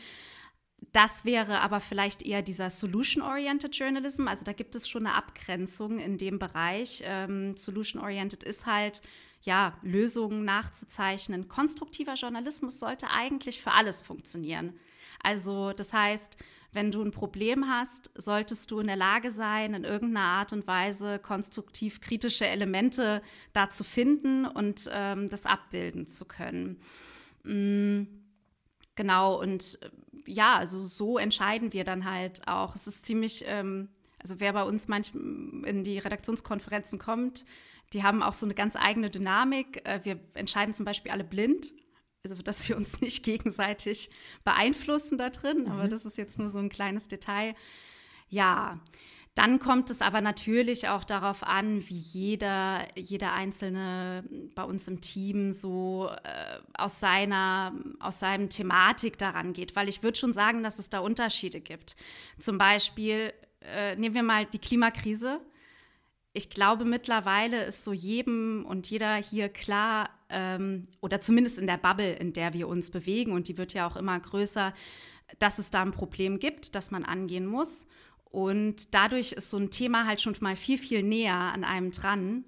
[0.92, 4.28] Das wäre aber vielleicht eher dieser Solution-Oriented Journalism.
[4.28, 7.04] Also da gibt es schon eine Abgrenzung in dem Bereich.
[7.06, 9.02] Ähm, Solution-Oriented ist halt,
[9.42, 11.48] ja, Lösungen nachzuzeichnen.
[11.48, 14.74] Konstruktiver Journalismus sollte eigentlich für alles funktionieren.
[15.22, 16.38] Also das heißt,
[16.72, 20.68] wenn du ein Problem hast, solltest du in der Lage sein, in irgendeiner Art und
[20.68, 23.22] Weise konstruktiv kritische Elemente
[23.54, 26.82] da zu finden und ähm, das abbilden zu können.
[27.44, 28.08] Mhm.
[28.96, 29.90] Genau, und äh,
[30.28, 32.76] ja, also so entscheiden wir dann halt auch.
[32.76, 33.90] Es ist ziemlich, ähm,
[34.22, 35.24] also wer bei uns manchmal
[35.66, 37.46] in die Redaktionskonferenzen kommt,
[37.94, 39.86] die haben auch so eine ganz eigene Dynamik.
[39.86, 41.72] Äh, wir entscheiden zum Beispiel alle blind
[42.26, 44.10] also dass wir uns nicht gegenseitig
[44.44, 45.72] beeinflussen da drin, mhm.
[45.72, 47.56] aber das ist jetzt nur so ein kleines Detail.
[48.30, 48.80] Ja,
[49.36, 54.24] dann kommt es aber natürlich auch darauf an, wie jeder, jeder Einzelne
[54.56, 59.76] bei uns im Team so äh, aus, seiner, aus seinem Thematik daran geht.
[59.76, 61.98] Weil ich würde schon sagen, dass es da Unterschiede gibt.
[62.40, 65.42] Zum Beispiel, äh, nehmen wir mal die Klimakrise.
[66.32, 71.78] Ich glaube, mittlerweile ist so jedem und jeder hier klar, ähm, oder zumindest in der
[71.78, 74.74] Bubble, in der wir uns bewegen, und die wird ja auch immer größer,
[75.40, 77.86] dass es da ein Problem gibt, das man angehen muss.
[78.36, 82.44] Und dadurch ist so ein Thema halt schon mal viel, viel näher an einem dran,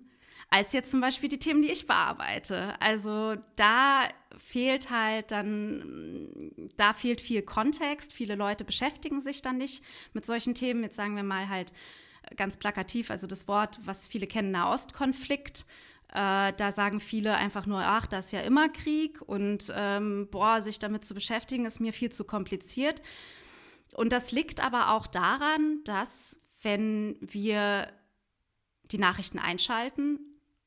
[0.49, 2.73] als jetzt zum Beispiel die Themen, die ich bearbeite.
[2.81, 4.01] Also da
[4.37, 8.11] fehlt halt dann, da fehlt viel Kontext.
[8.11, 10.83] Viele Leute beschäftigen sich dann nicht mit solchen Themen.
[10.83, 11.71] Jetzt sagen wir mal halt
[12.35, 15.65] ganz plakativ, also das Wort, was viele kennen, Nahostkonflikt.
[16.09, 20.59] Äh, da sagen viele einfach nur, ach, da ist ja immer Krieg und ähm, boah,
[20.59, 23.01] sich damit zu beschäftigen, ist mir viel zu kompliziert.
[23.97, 27.87] Und das liegt aber auch daran, dass wenn wir
[28.91, 30.19] die Nachrichten einschalten,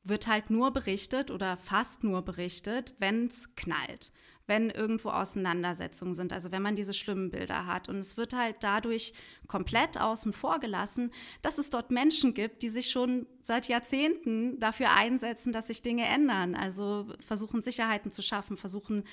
[0.03, 4.11] wird halt nur berichtet oder fast nur berichtet, wenn es knallt
[4.51, 7.89] wenn irgendwo Auseinandersetzungen sind, also wenn man diese schlimmen Bilder hat.
[7.89, 9.15] Und es wird halt dadurch
[9.47, 14.91] komplett außen vor gelassen, dass es dort Menschen gibt, die sich schon seit Jahrzehnten dafür
[14.93, 16.57] einsetzen, dass sich Dinge ändern.
[16.57, 19.05] Also versuchen Sicherheiten zu schaffen, versuchen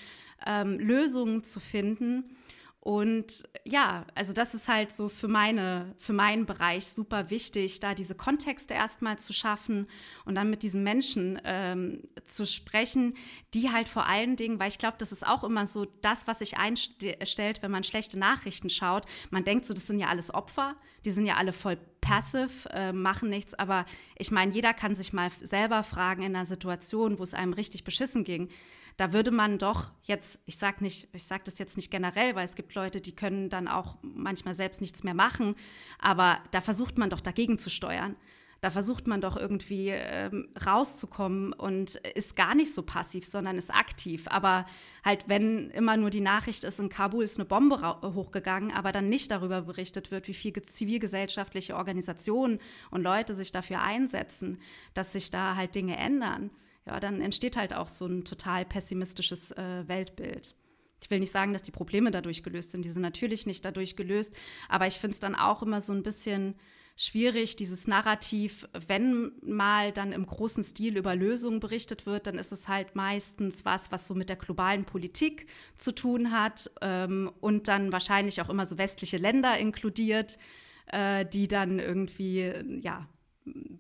[0.43, 2.35] ähm, Lösungen zu finden.
[2.79, 7.93] Und ja, also das ist halt so für meine, für meinen Bereich super wichtig, da
[7.93, 9.87] diese Kontexte erstmal zu schaffen
[10.23, 13.15] und dann mit diesen Menschen ähm, zu sprechen,
[13.53, 16.39] die halt vor allen Dingen, weil ich glaube, das ist auch immer so das, was
[16.39, 19.03] sich einstellt, wenn man schlechte Nachrichten schaut.
[19.31, 22.93] Man denkt so, das sind ja alles Opfer, die sind ja alle voll passive, äh,
[22.93, 23.85] machen nichts, aber
[24.17, 27.83] ich meine, jeder kann sich mal selber fragen in einer Situation, wo es einem richtig
[27.83, 28.49] beschissen ging
[28.97, 32.45] da würde man doch jetzt, ich sage nicht, ich sage das jetzt nicht generell, weil
[32.45, 35.55] es gibt Leute, die können dann auch manchmal selbst nichts mehr machen,
[35.99, 38.15] aber da versucht man doch dagegen zu steuern.
[38.59, 43.71] Da versucht man doch irgendwie ähm, rauszukommen und ist gar nicht so passiv, sondern ist
[43.71, 44.25] aktiv.
[44.29, 44.65] Aber
[45.05, 49.09] halt, wenn immer nur die Nachricht ist, in Kabul ist eine Bombe hochgegangen, aber dann
[49.09, 52.57] nicht darüber berichtet wird, wie viele zivilgesellschaftliche Organisationen
[52.89, 54.59] und Leute sich dafür einsetzen,
[54.95, 56.49] dass sich da halt Dinge ändern
[56.87, 60.55] ja, dann entsteht halt auch so ein total pessimistisches äh, Weltbild.
[61.01, 62.85] Ich will nicht sagen, dass die Probleme dadurch gelöst sind.
[62.85, 64.35] Die sind natürlich nicht dadurch gelöst.
[64.69, 66.55] Aber ich finde es dann auch immer so ein bisschen
[66.95, 72.51] schwierig, dieses Narrativ, wenn mal dann im großen Stil über Lösungen berichtet wird, dann ist
[72.51, 77.67] es halt meistens was, was so mit der globalen Politik zu tun hat ähm, und
[77.67, 80.39] dann wahrscheinlich auch immer so westliche Länder inkludiert,
[80.87, 83.07] äh, die dann irgendwie, ja,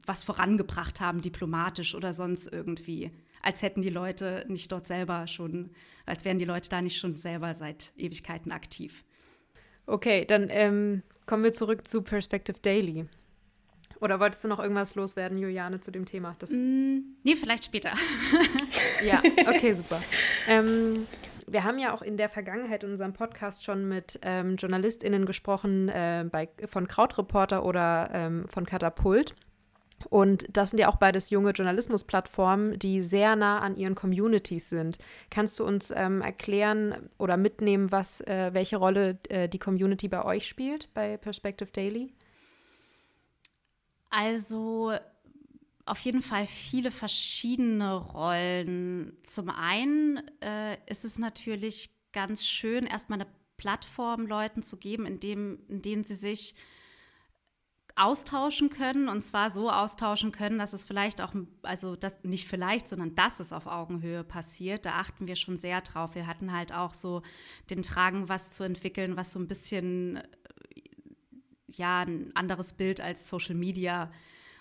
[0.05, 3.11] was vorangebracht haben, diplomatisch oder sonst irgendwie.
[3.41, 5.71] Als hätten die Leute nicht dort selber schon,
[6.05, 9.03] als wären die Leute da nicht schon selber seit Ewigkeiten aktiv.
[9.85, 13.05] Okay, dann ähm, kommen wir zurück zu Perspective Daily.
[13.99, 16.35] Oder wolltest du noch irgendwas loswerden, Juliane, zu dem Thema?
[16.39, 17.93] Das mm, nee, vielleicht später.
[19.05, 20.01] ja, okay, super.
[20.47, 21.07] Ähm,
[21.47, 25.89] wir haben ja auch in der Vergangenheit in unserem Podcast schon mit ähm, JournalistInnen gesprochen,
[25.89, 29.33] äh, bei, von Krautreporter oder ähm, von Katapult.
[30.09, 34.99] Und das sind ja auch beides junge Journalismusplattformen, die sehr nah an ihren Communities sind.
[35.29, 40.23] Kannst du uns ähm, erklären oder mitnehmen, was, äh, welche Rolle äh, die Community bei
[40.23, 42.13] euch spielt, bei Perspective Daily?
[44.09, 44.93] Also
[45.85, 49.17] auf jeden Fall viele verschiedene Rollen.
[49.23, 55.19] Zum einen äh, ist es natürlich ganz schön, erstmal eine Plattform Leuten zu geben, in,
[55.19, 56.55] dem, in denen sie sich
[57.97, 61.33] austauschen können und zwar so austauschen können, dass es vielleicht auch,
[61.63, 64.85] also das nicht vielleicht, sondern dass es auf Augenhöhe passiert.
[64.85, 66.15] Da achten wir schon sehr drauf.
[66.15, 67.23] Wir hatten halt auch so
[67.69, 70.21] den Tragen, was zu entwickeln, was so ein bisschen
[71.67, 74.11] ja ein anderes Bild als Social Media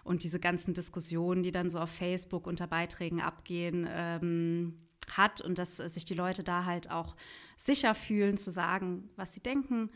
[0.04, 4.78] und diese ganzen Diskussionen, die dann so auf Facebook unter Beiträgen abgehen, ähm,
[5.10, 7.16] hat und dass sich die Leute da halt auch
[7.56, 9.90] sicher fühlen zu sagen, was sie denken.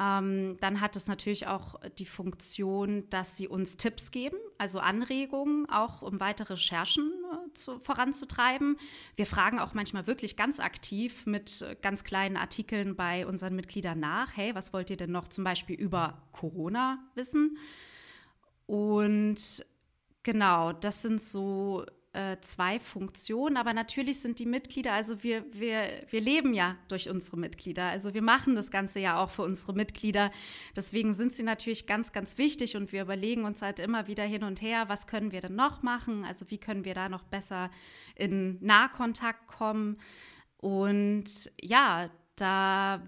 [0.00, 5.68] Ähm, dann hat es natürlich auch die Funktion, dass sie uns Tipps geben, also Anregungen,
[5.70, 8.76] auch um weitere Recherchen äh, zu, voranzutreiben.
[9.16, 14.36] Wir fragen auch manchmal wirklich ganz aktiv mit ganz kleinen Artikeln bei unseren Mitgliedern nach,
[14.36, 17.58] hey, was wollt ihr denn noch zum Beispiel über Corona wissen?
[18.66, 19.64] Und
[20.22, 26.04] genau, das sind so äh, zwei Funktionen, aber natürlich sind die Mitglieder, also wir, wir,
[26.08, 29.72] wir leben ja durch unsere Mitglieder, also wir machen das Ganze ja auch für unsere
[29.72, 30.30] Mitglieder.
[30.76, 34.44] Deswegen sind sie natürlich ganz, ganz wichtig und wir überlegen uns halt immer wieder hin
[34.44, 37.68] und her, was können wir denn noch machen, also wie können wir da noch besser
[38.14, 39.96] in Nahkontakt kommen.
[40.58, 43.02] Und ja, da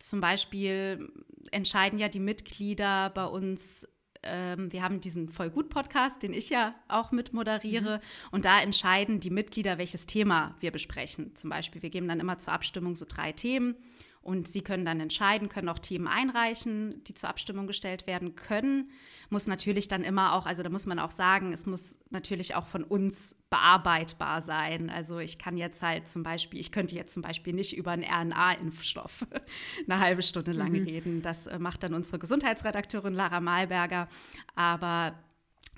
[0.00, 1.08] zum Beispiel
[1.52, 3.86] entscheiden ja die Mitglieder bei uns
[4.26, 7.98] ähm, wir haben diesen Vollgut-Podcast, den ich ja auch mit moderiere.
[7.98, 8.28] Mhm.
[8.32, 11.34] Und da entscheiden die Mitglieder, welches Thema wir besprechen.
[11.34, 13.76] Zum Beispiel, wir geben dann immer zur Abstimmung so drei Themen.
[14.24, 18.90] Und Sie können dann entscheiden, können auch Themen einreichen, die zur Abstimmung gestellt werden können.
[19.28, 22.66] Muss natürlich dann immer auch, also da muss man auch sagen, es muss natürlich auch
[22.66, 24.88] von uns bearbeitbar sein.
[24.88, 28.04] Also ich kann jetzt halt zum Beispiel, ich könnte jetzt zum Beispiel nicht über einen
[28.04, 29.26] RNA-Impfstoff
[29.88, 30.84] eine halbe Stunde lang mhm.
[30.84, 31.22] reden.
[31.22, 34.08] Das äh, macht dann unsere Gesundheitsredakteurin Lara Malberger.
[34.54, 35.14] Aber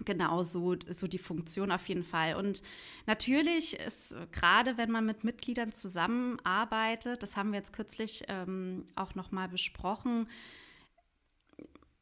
[0.05, 2.37] Genau, so, so die Funktion auf jeden Fall.
[2.37, 2.63] Und
[3.07, 9.15] natürlich ist gerade, wenn man mit Mitgliedern zusammenarbeitet, das haben wir jetzt kürzlich ähm, auch
[9.15, 10.29] nochmal besprochen,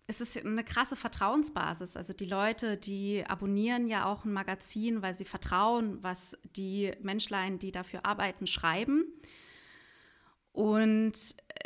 [0.06, 1.96] es ist eine krasse Vertrauensbasis.
[1.96, 7.58] Also die Leute, die abonnieren ja auch ein Magazin, weil sie vertrauen, was die Menschlein,
[7.58, 9.06] die dafür arbeiten, schreiben
[10.52, 11.14] und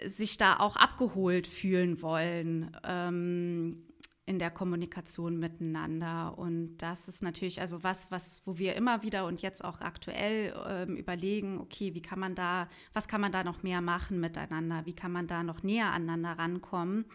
[0.04, 2.76] sich da auch abgeholt fühlen wollen.
[2.84, 3.87] Ähm,
[4.28, 6.36] in der Kommunikation miteinander.
[6.36, 10.54] Und das ist natürlich also was, was, wo wir immer wieder und jetzt auch aktuell
[10.68, 14.84] ähm, überlegen, okay, wie kann man da, was kann man da noch mehr machen miteinander?
[14.84, 17.06] Wie kann man da noch näher aneinander rankommen?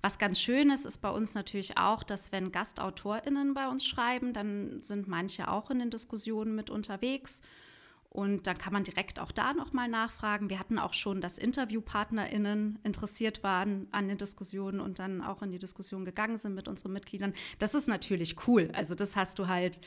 [0.00, 4.32] Was ganz schön ist, ist bei uns natürlich auch, dass wenn GastautorInnen bei uns schreiben,
[4.32, 7.42] dann sind manche auch in den Diskussionen mit unterwegs
[8.14, 10.48] und dann kann man direkt auch da nochmal nachfragen.
[10.48, 15.50] Wir hatten auch schon, dass InterviewpartnerInnen interessiert waren an den Diskussionen und dann auch in
[15.50, 17.34] die Diskussion gegangen sind mit unseren Mitgliedern.
[17.58, 18.70] Das ist natürlich cool.
[18.72, 19.80] Also das hast du halt,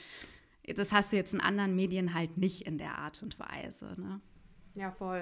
[0.65, 3.95] das hast du jetzt in anderen Medien halt nicht in der Art und Weise.
[3.97, 4.19] Ne?
[4.75, 5.21] Ja, voll.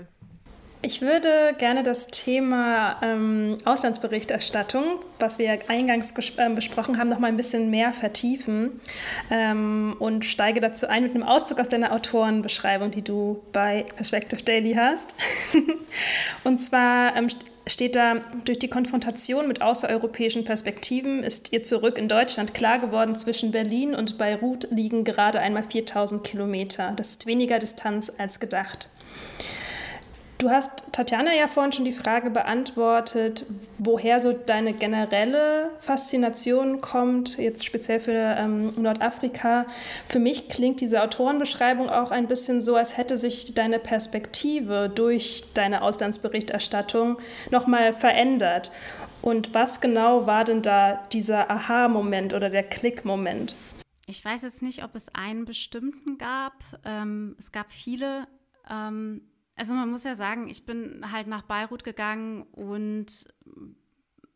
[0.86, 7.26] Ich würde gerne das Thema ähm, Auslandsberichterstattung, was wir eingangs äh, besprochen haben, noch mal
[7.26, 8.80] ein bisschen mehr vertiefen
[9.32, 14.44] ähm, und steige dazu ein mit einem Auszug aus deiner Autorenbeschreibung, die du bei Perspective
[14.44, 15.16] Daily hast.
[16.44, 17.30] und zwar ähm,
[17.66, 23.16] steht da, durch die Konfrontation mit außereuropäischen Perspektiven ist ihr zurück in Deutschland klar geworden,
[23.16, 26.94] zwischen Berlin und Beirut liegen gerade einmal 4000 Kilometer.
[26.96, 28.90] Das ist weniger Distanz als gedacht.
[30.38, 33.46] Du hast Tatjana ja vorhin schon die Frage beantwortet,
[33.78, 39.66] woher so deine generelle Faszination kommt, jetzt speziell für ähm, Nordafrika.
[40.10, 45.46] Für mich klingt diese Autorenbeschreibung auch ein bisschen so, als hätte sich deine Perspektive durch
[45.54, 47.18] deine Auslandsberichterstattung
[47.50, 48.72] nochmal verändert.
[49.22, 53.56] Und was genau war denn da dieser Aha-Moment oder der Klick-Moment?
[54.06, 56.54] Ich weiß jetzt nicht, ob es einen bestimmten gab.
[56.84, 58.28] Ähm, es gab viele.
[58.70, 59.22] Ähm
[59.56, 63.26] also man muss ja sagen, ich bin halt nach Beirut gegangen und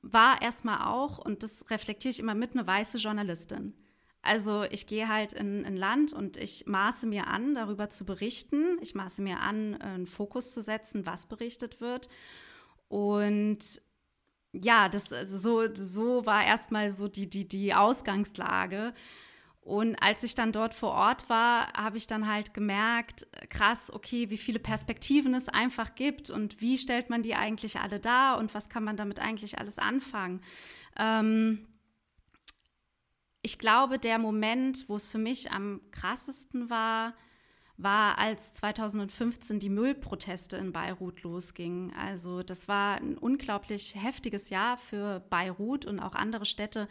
[0.01, 3.73] war erstmal auch, und das reflektiere ich immer mit, eine weiße Journalistin.
[4.21, 8.77] Also ich gehe halt in ein Land und ich maße mir an, darüber zu berichten.
[8.81, 12.09] Ich maße mir an, einen Fokus zu setzen, was berichtet wird.
[12.89, 13.81] Und
[14.51, 18.93] ja, das also so, so war erstmal so die, die, die Ausgangslage.
[19.69, 24.31] Und als ich dann dort vor Ort war, habe ich dann halt gemerkt, krass, okay,
[24.31, 28.55] wie viele Perspektiven es einfach gibt und wie stellt man die eigentlich alle dar und
[28.55, 30.41] was kann man damit eigentlich alles anfangen.
[30.97, 31.67] Ähm,
[33.43, 37.13] ich glaube, der Moment, wo es für mich am krassesten war,
[37.77, 41.93] war, als 2015 die Müllproteste in Beirut losgingen.
[41.93, 46.89] Also das war ein unglaublich heftiges Jahr für Beirut und auch andere Städte,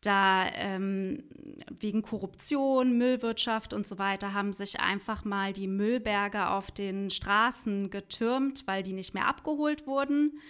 [0.00, 1.24] da ähm,
[1.78, 7.90] wegen Korruption, Müllwirtschaft und so weiter haben sich einfach mal die Müllberge auf den Straßen
[7.90, 10.40] getürmt, weil die nicht mehr abgeholt wurden.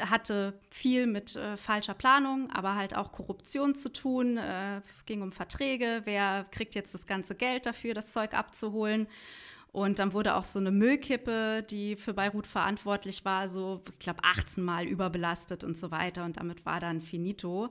[0.00, 4.38] hatte viel mit äh, falscher Planung, aber halt auch Korruption zu tun.
[4.38, 9.08] Äh, ging um Verträge, wer kriegt jetzt das ganze Geld dafür, das Zeug abzuholen.
[9.72, 14.20] Und dann wurde auch so eine Müllkippe, die für Beirut verantwortlich war, so, ich glaube,
[14.24, 16.24] 18 Mal überbelastet und so weiter.
[16.24, 17.68] Und damit war dann finito.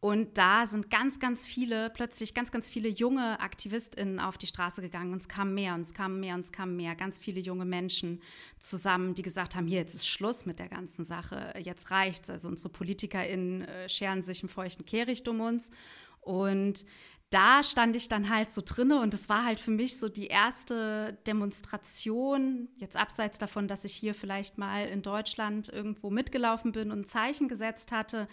[0.00, 4.80] Und da sind ganz, ganz viele, plötzlich ganz, ganz viele junge AktivistInnen auf die Straße
[4.80, 5.12] gegangen.
[5.12, 6.94] Und es kamen mehr und es kamen mehr und es kamen mehr.
[6.94, 8.22] Ganz viele junge Menschen
[8.60, 11.52] zusammen, die gesagt haben: Hier, jetzt ist Schluss mit der ganzen Sache.
[11.58, 12.30] Jetzt reicht's.
[12.30, 15.72] Also unsere PolitikerInnen äh, scheren sich im feuchten Kehricht um uns.
[16.20, 16.84] Und
[17.30, 20.28] da stand ich dann halt so drinne und es war halt für mich so die
[20.28, 26.90] erste Demonstration, jetzt abseits davon, dass ich hier vielleicht mal in Deutschland irgendwo mitgelaufen bin
[26.90, 28.28] und ein Zeichen gesetzt hatte,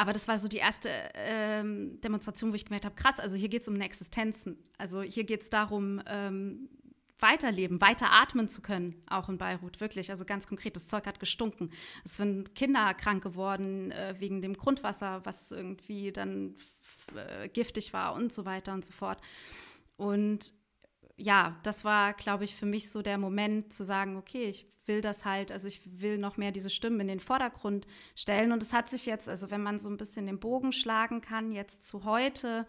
[0.00, 3.50] aber das war so die erste ähm, Demonstration, wo ich gemerkt habe, krass, also hier
[3.50, 4.48] geht es um eine Existenz.
[4.78, 6.70] Also hier geht es darum, ähm,
[7.18, 10.10] weiterleben, weiter atmen zu können, auch in Beirut, wirklich.
[10.10, 11.70] Also ganz konkret, das Zeug hat gestunken.
[12.02, 16.54] Es sind Kinder krank geworden äh, wegen dem Grundwasser, was irgendwie dann
[17.14, 19.20] äh, giftig war und so weiter und so fort.
[19.98, 20.54] Und
[21.20, 25.02] ja, das war, glaube ich, für mich so der Moment zu sagen, okay, ich will
[25.02, 28.52] das halt, also ich will noch mehr diese Stimmen in den Vordergrund stellen.
[28.52, 31.52] Und es hat sich jetzt, also wenn man so ein bisschen den Bogen schlagen kann,
[31.52, 32.66] jetzt zu heute,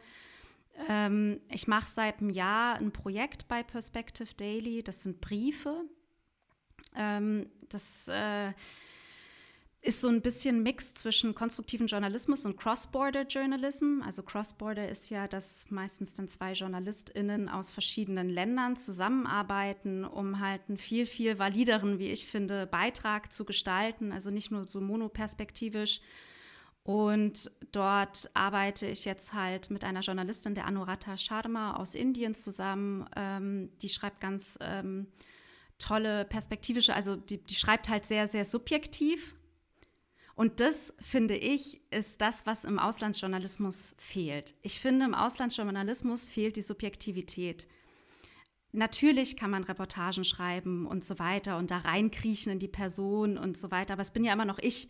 [0.90, 5.86] ähm, ich mache seit einem Jahr ein Projekt bei Perspective Daily, das sind Briefe.
[6.96, 8.52] Ähm, das äh,
[9.84, 14.02] ist so ein bisschen Mix zwischen konstruktiven Journalismus und Cross-Border Journalism.
[14.06, 20.62] Also Cross-Border ist ja, dass meistens dann zwei JournalistInnen aus verschiedenen Ländern zusammenarbeiten, um halt
[20.68, 24.12] einen viel, viel valideren, wie ich finde, Beitrag zu gestalten.
[24.12, 26.02] Also nicht nur so monoperspektivisch.
[26.84, 33.08] Und dort arbeite ich jetzt halt mit einer Journalistin, der Anuradha Sharma aus Indien zusammen.
[33.16, 35.08] Ähm, die schreibt ganz ähm,
[35.80, 39.36] tolle perspektivische, also die, die schreibt halt sehr, sehr subjektiv
[40.36, 44.56] und das, finde ich, ist das, was im Auslandsjournalismus fehlt.
[44.62, 47.68] Ich finde, im Auslandsjournalismus fehlt die Subjektivität.
[48.74, 53.58] Natürlich kann man Reportagen schreiben und so weiter und da reinkriechen in die Person und
[53.58, 54.90] so weiter, aber es bin ja immer noch ich,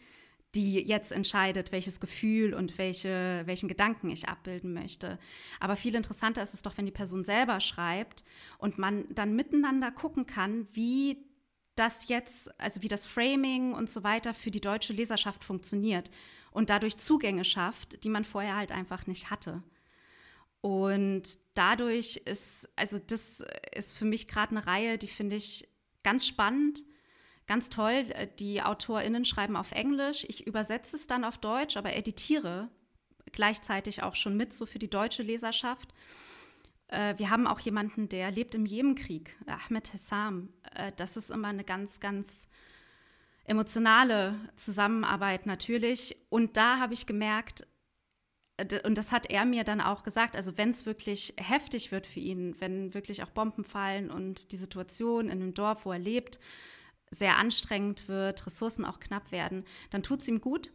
[0.54, 5.18] die jetzt entscheidet, welches Gefühl und welche, welchen Gedanken ich abbilden möchte.
[5.60, 8.24] Aber viel interessanter ist es doch, wenn die Person selber schreibt
[8.58, 11.18] und man dann miteinander gucken kann, wie
[11.76, 16.12] das jetzt, also wie das Framing und so weiter für die deutsche Leserschaft funktioniert
[16.52, 19.64] und dadurch Zugänge schafft, die man vorher halt einfach nicht hatte.
[20.62, 21.24] Und
[21.56, 25.68] dadurch ist, also das ist für mich gerade eine Reihe, die finde ich
[26.04, 26.84] ganz spannend,
[27.48, 28.06] ganz toll.
[28.38, 32.70] Die AutorInnen schreiben auf Englisch, ich übersetze es dann auf Deutsch, aber editiere
[33.32, 35.94] gleichzeitig auch schon mit, so für die deutsche Leserschaft.
[36.92, 40.50] Äh, wir haben auch jemanden, der lebt im Jemenkrieg, Ahmed Hessam.
[40.76, 42.48] Äh, das ist immer eine ganz, ganz
[43.46, 46.18] emotionale Zusammenarbeit natürlich.
[46.30, 47.66] Und da habe ich gemerkt,
[48.58, 52.06] äh, und das hat er mir dann auch gesagt, also wenn es wirklich heftig wird
[52.06, 56.00] für ihn, wenn wirklich auch Bomben fallen und die Situation in dem Dorf, wo er
[56.00, 56.40] lebt,
[57.10, 60.72] sehr anstrengend wird, Ressourcen auch knapp werden, dann tut es ihm gut,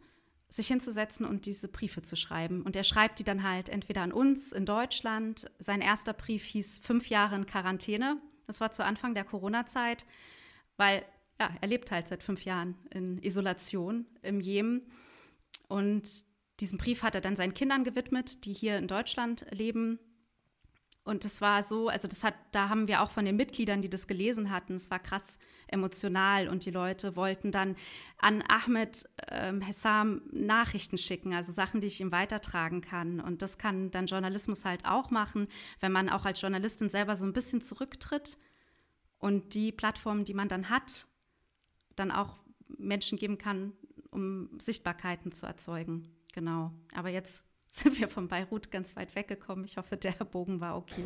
[0.49, 2.61] sich hinzusetzen und diese Briefe zu schreiben.
[2.61, 5.51] Und er schreibt die dann halt entweder an uns in Deutschland.
[5.59, 8.17] Sein erster Brief hieß Fünf Jahre in Quarantäne.
[8.45, 10.05] Das war zu Anfang der Corona-Zeit,
[10.77, 11.03] weil
[11.39, 14.89] ja, er lebt halt seit fünf Jahren in Isolation im Jemen.
[15.67, 16.07] Und
[16.59, 19.99] diesen Brief hat er dann seinen Kindern gewidmet, die hier in Deutschland leben.
[21.07, 23.89] Und das war so, also das hat, da haben wir auch von den Mitgliedern, die
[23.89, 27.77] das gelesen hatten, es war krass emotional und die Leute wollten dann
[28.17, 33.21] an Ahmed ähm, Hessam Nachrichten schicken, also Sachen, die ich ihm weitertragen kann.
[33.21, 35.47] Und das kann dann Journalismus halt auch machen,
[35.79, 38.37] wenn man auch als Journalistin selber so ein bisschen zurücktritt
[39.17, 41.07] und die Plattformen, die man dann hat,
[41.95, 42.37] dann auch
[42.77, 43.71] Menschen geben kann,
[44.11, 46.13] um Sichtbarkeiten zu erzeugen.
[46.33, 46.73] Genau.
[46.93, 49.65] Aber jetzt sind wir von Beirut ganz weit weggekommen.
[49.65, 51.05] Ich hoffe, der Bogen war okay.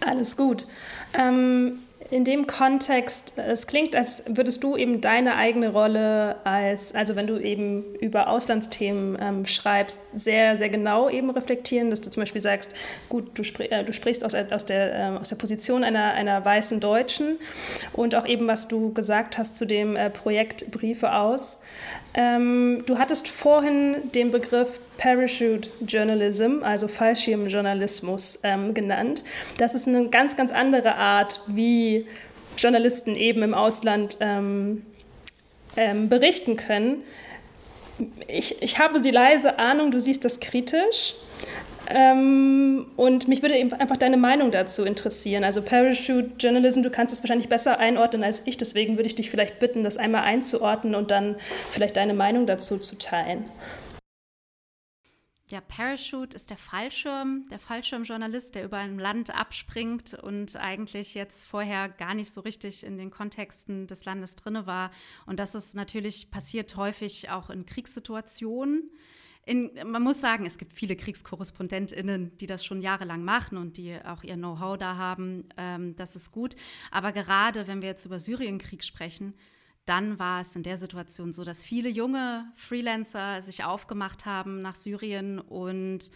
[0.00, 0.66] Alles gut.
[1.14, 1.80] Ähm,
[2.10, 7.26] in dem Kontext, es klingt, als würdest du eben deine eigene Rolle als, also wenn
[7.26, 12.40] du eben über Auslandsthemen ähm, schreibst, sehr, sehr genau eben reflektieren, dass du zum Beispiel
[12.40, 12.74] sagst,
[13.08, 16.44] gut, du, spr äh, du sprichst aus, aus, der, äh, aus der Position einer, einer
[16.44, 17.38] weißen Deutschen
[17.92, 21.60] und auch eben, was du gesagt hast zu dem äh, Projekt Briefe aus.
[22.14, 29.24] Ähm, du hattest vorhin den Begriff Parachute Journalism, also Fallschirmjournalismus ähm, genannt.
[29.58, 31.85] Das ist eine ganz, ganz andere Art, wie
[32.56, 34.82] Journalisten eben im Ausland ähm,
[35.76, 37.04] ähm, berichten können.
[38.28, 41.14] Ich, ich habe die leise Ahnung, du siehst das kritisch.
[41.88, 45.44] Ähm, und mich würde einfach deine Meinung dazu interessieren.
[45.44, 49.30] Also Parachute Journalism, du kannst es wahrscheinlich besser einordnen als ich, deswegen würde ich dich
[49.30, 51.36] vielleicht bitten, das einmal einzuordnen und dann
[51.70, 53.44] vielleicht deine Meinung dazu zu teilen.
[55.48, 61.44] Ja, Parachute ist der Fallschirm, der Fallschirmjournalist, der über ein Land abspringt und eigentlich jetzt
[61.44, 64.90] vorher gar nicht so richtig in den Kontexten des Landes drinne war.
[65.24, 68.90] Und das ist natürlich passiert häufig auch in Kriegssituationen.
[69.44, 73.96] In, man muss sagen, es gibt viele KriegskorrespondentInnen, die das schon jahrelang machen und die
[74.04, 75.48] auch ihr Know-how da haben.
[75.56, 76.56] Ähm, das ist gut.
[76.90, 79.32] Aber gerade wenn wir jetzt über Syrienkrieg sprechen,
[79.86, 84.74] dann war es in der Situation so, dass viele junge Freelancer sich aufgemacht haben nach
[84.74, 86.10] Syrien und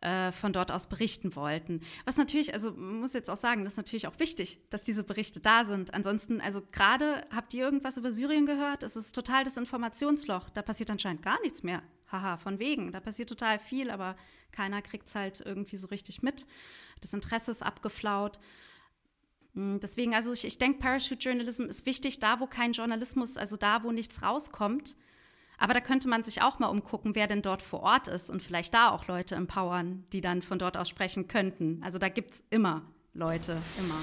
[0.00, 1.80] äh, von dort aus berichten wollten.
[2.04, 5.40] Was natürlich, also muss jetzt auch sagen, das ist natürlich auch wichtig, dass diese Berichte
[5.40, 5.92] da sind.
[5.92, 8.84] Ansonsten, also gerade habt ihr irgendwas über Syrien gehört?
[8.84, 10.50] Es ist total das Informationsloch.
[10.50, 11.82] Da passiert anscheinend gar nichts mehr.
[12.12, 12.92] Haha, von wegen.
[12.92, 14.16] Da passiert total viel, aber
[14.52, 16.46] keiner kriegt es halt irgendwie so richtig mit.
[17.00, 18.38] Das Interesse ist abgeflaut.
[19.58, 23.56] Hm, deswegen, also ich, ich denke, Parachute Journalism ist wichtig, da wo kein Journalismus, also
[23.56, 24.94] da wo nichts rauskommt.
[25.58, 28.40] Aber da könnte man sich auch mal umgucken, wer denn dort vor Ort ist und
[28.40, 31.80] vielleicht da auch Leute empowern, die dann von dort aus sprechen könnten.
[31.82, 32.82] Also da gibt es immer
[33.12, 33.98] Leute, immer.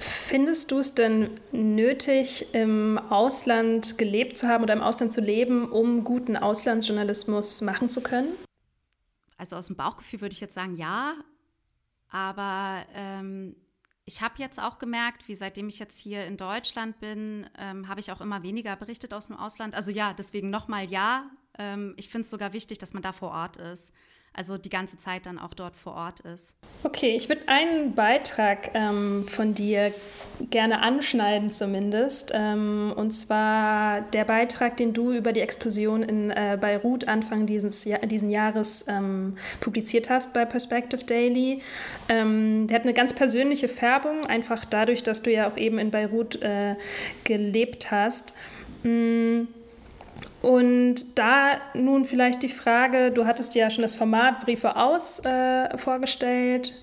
[0.00, 5.70] Findest du es denn nötig, im Ausland gelebt zu haben oder im Ausland zu leben,
[5.70, 8.28] um guten Auslandsjournalismus machen zu können?
[9.36, 11.14] Also aus dem Bauchgefühl würde ich jetzt sagen, ja.
[12.08, 13.56] Aber ähm,
[14.06, 17.98] ich habe jetzt auch gemerkt, wie seitdem ich jetzt hier in Deutschland bin, ähm, habe
[17.98, 19.74] ich auch immer weniger berichtet aus dem Ausland.
[19.74, 21.28] Also ja, deswegen nochmal ja.
[21.58, 23.92] Ähm, ich finde es sogar wichtig, dass man da vor Ort ist
[24.36, 26.56] also die ganze Zeit dann auch dort vor Ort ist.
[26.82, 29.92] Okay, ich würde einen Beitrag ähm, von dir
[30.50, 32.32] gerne anschneiden zumindest.
[32.34, 37.84] Ähm, und zwar der Beitrag, den du über die Explosion in äh, Beirut Anfang dieses
[37.84, 41.62] Jahr, diesen Jahres ähm, publiziert hast bei Perspective Daily.
[42.08, 45.90] Ähm, der hat eine ganz persönliche Färbung, einfach dadurch, dass du ja auch eben in
[45.90, 46.76] Beirut äh,
[47.24, 48.34] gelebt hast.
[48.82, 49.44] Mm.
[50.42, 55.76] Und da nun vielleicht die Frage, du hattest ja schon das Format Briefe aus äh,
[55.76, 56.74] vorgestellt,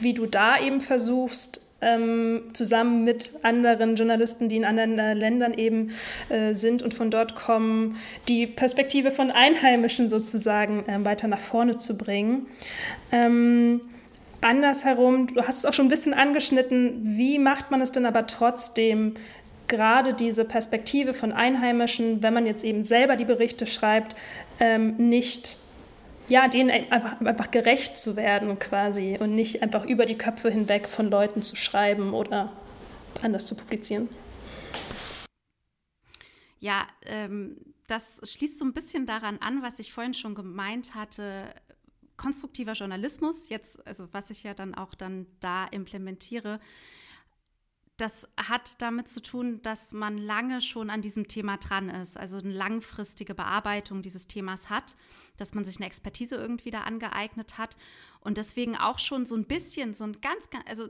[0.00, 5.52] wie du da eben versuchst, ähm, zusammen mit anderen Journalisten, die in anderen äh, Ländern
[5.54, 5.90] eben
[6.28, 7.96] äh, sind und von dort kommen,
[8.28, 12.46] die Perspektive von Einheimischen sozusagen äh, weiter nach vorne zu bringen.
[13.10, 13.80] Ähm,
[14.40, 18.26] andersherum, du hast es auch schon ein bisschen angeschnitten, wie macht man es denn aber
[18.26, 19.14] trotzdem,
[19.72, 24.14] gerade diese Perspektive von Einheimischen, wenn man jetzt eben selber die Berichte schreibt,
[24.60, 25.56] ähm, nicht
[26.28, 30.88] ja, denen einfach, einfach gerecht zu werden quasi und nicht einfach über die Köpfe hinweg
[30.88, 32.52] von Leuten zu schreiben oder
[33.22, 34.08] anders zu publizieren.
[36.60, 37.56] Ja, ähm,
[37.86, 41.52] das schließt so ein bisschen daran an, was ich vorhin schon gemeint hatte.
[42.16, 46.60] Konstruktiver Journalismus, jetzt, also was ich ja dann auch dann da implementiere,
[48.02, 52.38] das hat damit zu tun, dass man lange schon an diesem Thema dran ist, also
[52.38, 54.96] eine langfristige Bearbeitung dieses Themas hat,
[55.36, 57.76] dass man sich eine Expertise irgendwie da angeeignet hat
[58.18, 60.88] und deswegen auch schon so ein bisschen, so ein ganz, also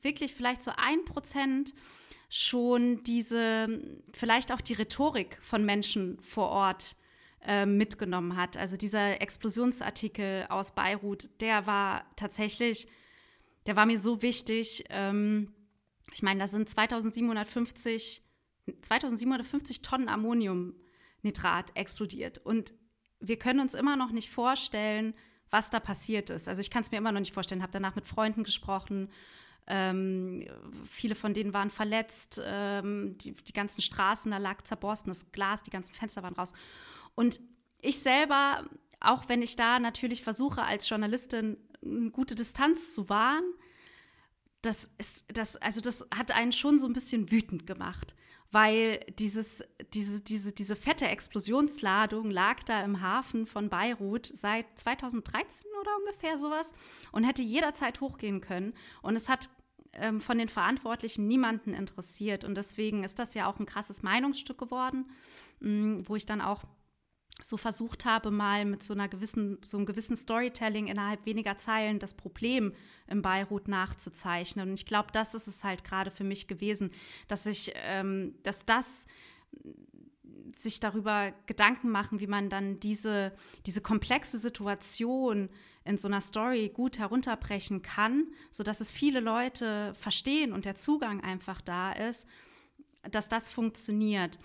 [0.00, 1.74] wirklich vielleicht so ein Prozent
[2.30, 3.78] schon diese,
[4.14, 6.96] vielleicht auch die Rhetorik von Menschen vor Ort
[7.42, 8.56] äh, mitgenommen hat.
[8.56, 12.88] Also dieser Explosionsartikel aus Beirut, der war tatsächlich,
[13.66, 14.84] der war mir so wichtig.
[14.88, 15.52] Ähm,
[16.12, 18.22] ich meine, da sind 2750,
[18.82, 22.38] 2750 Tonnen Ammoniumnitrat explodiert.
[22.38, 22.74] Und
[23.20, 25.14] wir können uns immer noch nicht vorstellen,
[25.50, 26.48] was da passiert ist.
[26.48, 27.62] Also ich kann es mir immer noch nicht vorstellen.
[27.62, 29.10] Habe danach mit Freunden gesprochen.
[29.66, 30.46] Ähm,
[30.84, 32.40] viele von denen waren verletzt.
[32.44, 36.52] Ähm, die, die ganzen Straßen, da lag zerborstenes Glas, die ganzen Fenster waren raus.
[37.14, 37.40] Und
[37.80, 38.64] ich selber,
[39.00, 43.44] auch wenn ich da natürlich versuche, als Journalistin eine gute Distanz zu wahren,
[44.64, 48.14] das ist, das, also das hat einen schon so ein bisschen wütend gemacht,
[48.50, 55.66] weil dieses, diese, diese, diese fette Explosionsladung lag da im Hafen von Beirut seit 2013
[55.80, 56.72] oder ungefähr sowas
[57.12, 58.74] und hätte jederzeit hochgehen können.
[59.02, 59.50] Und es hat
[59.92, 62.44] ähm, von den Verantwortlichen niemanden interessiert.
[62.44, 65.10] Und deswegen ist das ja auch ein krasses Meinungsstück geworden,
[65.60, 66.64] mh, mm, wo ich dann auch
[67.46, 71.98] so versucht habe, mal mit so einer gewissen, so einem gewissen Storytelling innerhalb weniger Zeilen
[71.98, 72.72] das Problem
[73.06, 74.70] im Beirut nachzuzeichnen.
[74.70, 76.90] Und ich glaube, das ist es halt gerade für mich gewesen,
[77.28, 79.06] dass ich, ähm, dass das
[80.52, 83.32] sich darüber Gedanken machen, wie man dann diese,
[83.66, 85.50] diese komplexe Situation
[85.84, 91.20] in so einer Story gut herunterbrechen kann, sodass es viele Leute verstehen und der Zugang
[91.22, 92.26] einfach da ist,
[93.10, 94.38] dass das funktioniert.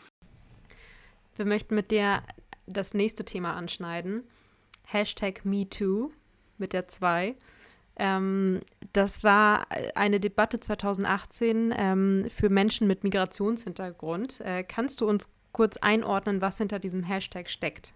[1.38, 2.24] Wir möchten mit dir
[2.70, 4.24] das nächste Thema anschneiden.
[4.84, 6.10] Hashtag MeToo
[6.58, 7.36] mit der 2.
[7.98, 8.62] Ähm,
[8.94, 14.40] das war eine Debatte 2018 ähm, für Menschen mit Migrationshintergrund.
[14.42, 17.94] Äh, kannst du uns kurz einordnen, was hinter diesem Hashtag steckt?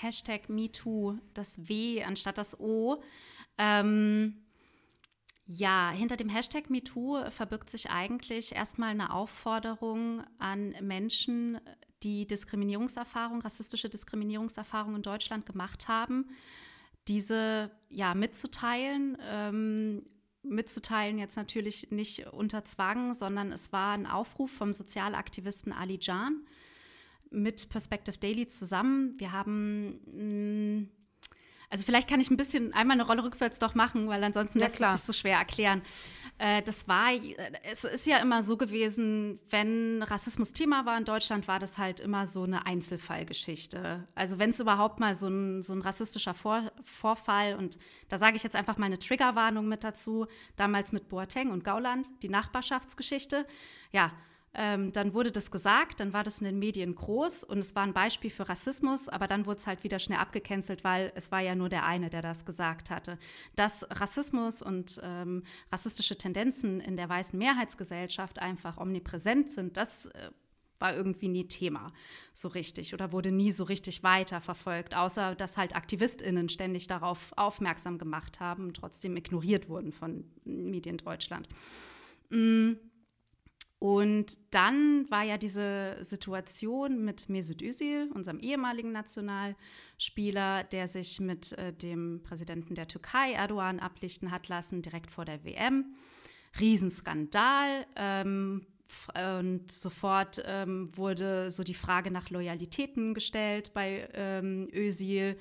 [0.00, 3.02] Hashtag MeToo, das W anstatt das O.
[3.58, 4.42] Ähm,
[5.46, 11.58] ja, hinter dem Hashtag MeToo verbirgt sich eigentlich erstmal eine Aufforderung an Menschen,
[12.02, 16.30] die Diskriminierungserfahrung, rassistische Diskriminierungserfahrung in Deutschland gemacht haben,
[17.08, 19.18] diese ja mitzuteilen.
[19.28, 20.04] Ähm,
[20.42, 26.44] mitzuteilen jetzt natürlich nicht unter Zwang, sondern es war ein Aufruf vom Sozialaktivisten Ali Jan
[27.30, 29.18] mit Perspective Daily zusammen.
[29.18, 30.88] Wir haben mh, mm,
[31.72, 34.66] also vielleicht kann ich ein bisschen einmal eine Rolle rückwärts doch machen, weil ansonsten ja,
[34.66, 34.92] lässt klar.
[34.92, 35.80] es sich so schwer erklären.
[36.36, 37.08] Äh, das war,
[37.62, 41.98] es ist ja immer so gewesen, wenn Rassismus Thema war in Deutschland, war das halt
[42.00, 44.06] immer so eine Einzelfallgeschichte.
[44.14, 47.78] Also wenn es überhaupt mal so ein, so ein rassistischer Vor Vorfall und
[48.10, 52.06] da sage ich jetzt einfach mal eine Triggerwarnung mit dazu, damals mit Boateng und Gauland,
[52.22, 53.46] die Nachbarschaftsgeschichte.
[53.92, 54.12] Ja,
[54.54, 57.84] ähm, dann wurde das gesagt, dann war das in den Medien groß und es war
[57.84, 61.40] ein Beispiel für Rassismus, aber dann wurde es halt wieder schnell abgecancelt, weil es war
[61.40, 63.18] ja nur der eine, der das gesagt hatte.
[63.56, 70.30] Dass Rassismus und ähm, rassistische Tendenzen in der weißen Mehrheitsgesellschaft einfach omnipräsent sind, das äh,
[70.78, 71.92] war irgendwie nie Thema
[72.34, 77.96] so richtig oder wurde nie so richtig weiterverfolgt, außer dass halt AktivistInnen ständig darauf aufmerksam
[77.96, 81.48] gemacht haben und trotzdem ignoriert wurden von Medien Deutschland.
[82.28, 82.72] Mm.
[83.82, 91.50] Und dann war ja diese Situation mit Mesut Özil, unserem ehemaligen Nationalspieler, der sich mit
[91.54, 95.96] äh, dem Präsidenten der Türkei, Erdogan, ablichten hat lassen, direkt vor der WM.
[96.60, 97.84] Riesenskandal.
[97.96, 98.66] Ähm,
[99.40, 105.36] und sofort ähm, wurde so die Frage nach Loyalitäten gestellt bei ähm, Özil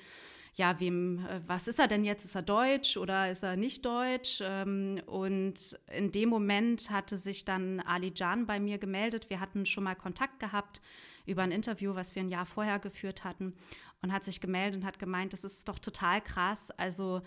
[0.62, 2.24] ja, wem, äh, was ist er denn jetzt?
[2.24, 4.44] Ist er deutsch oder ist er nicht deutsch?
[4.46, 9.32] Ähm, und in dem Moment hatte sich dann Ali Jan bei mir gemeldet.
[9.32, 10.80] Wir hatten schon mal Kontakt gehabt
[11.26, 13.56] über ein Interview, was wir ein Jahr vorher geführt hatten
[14.04, 16.70] und hat sich gemeldet und hat gemeint, das ist doch total krass.
[16.70, 17.24] Also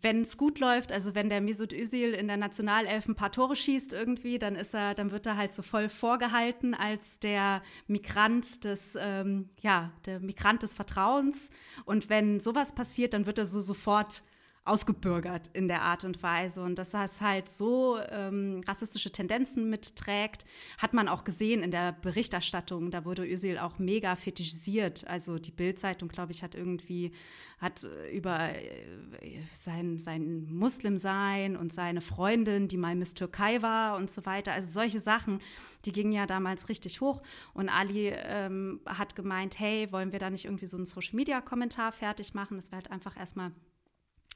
[0.00, 3.56] wenn es gut läuft, also wenn der Mesut Özil in der Nationalelf ein paar Tore
[3.56, 8.64] schießt irgendwie, dann ist er, dann wird er halt so voll vorgehalten als der Migrant
[8.64, 11.50] des, ähm, ja, der Migrant des Vertrauens.
[11.84, 14.22] Und wenn sowas passiert, dann wird er so sofort
[14.68, 16.62] ausgebürgert in der Art und Weise.
[16.62, 20.44] Und dass das halt so ähm, rassistische Tendenzen mitträgt,
[20.78, 22.90] hat man auch gesehen in der Berichterstattung.
[22.90, 25.06] Da wurde Özil auch mega fetischisiert.
[25.06, 27.12] Also die Bildzeitung, glaube ich, hat irgendwie
[27.58, 33.96] hat äh, über äh, sein, sein Muslimsein und seine Freundin, die mal Miss Türkei war
[33.96, 34.52] und so weiter.
[34.52, 35.40] Also solche Sachen,
[35.84, 37.20] die gingen ja damals richtig hoch.
[37.54, 42.34] Und Ali ähm, hat gemeint, hey, wollen wir da nicht irgendwie so einen Social-Media-Kommentar fertig
[42.34, 42.56] machen?
[42.56, 43.52] Das wäre halt einfach erstmal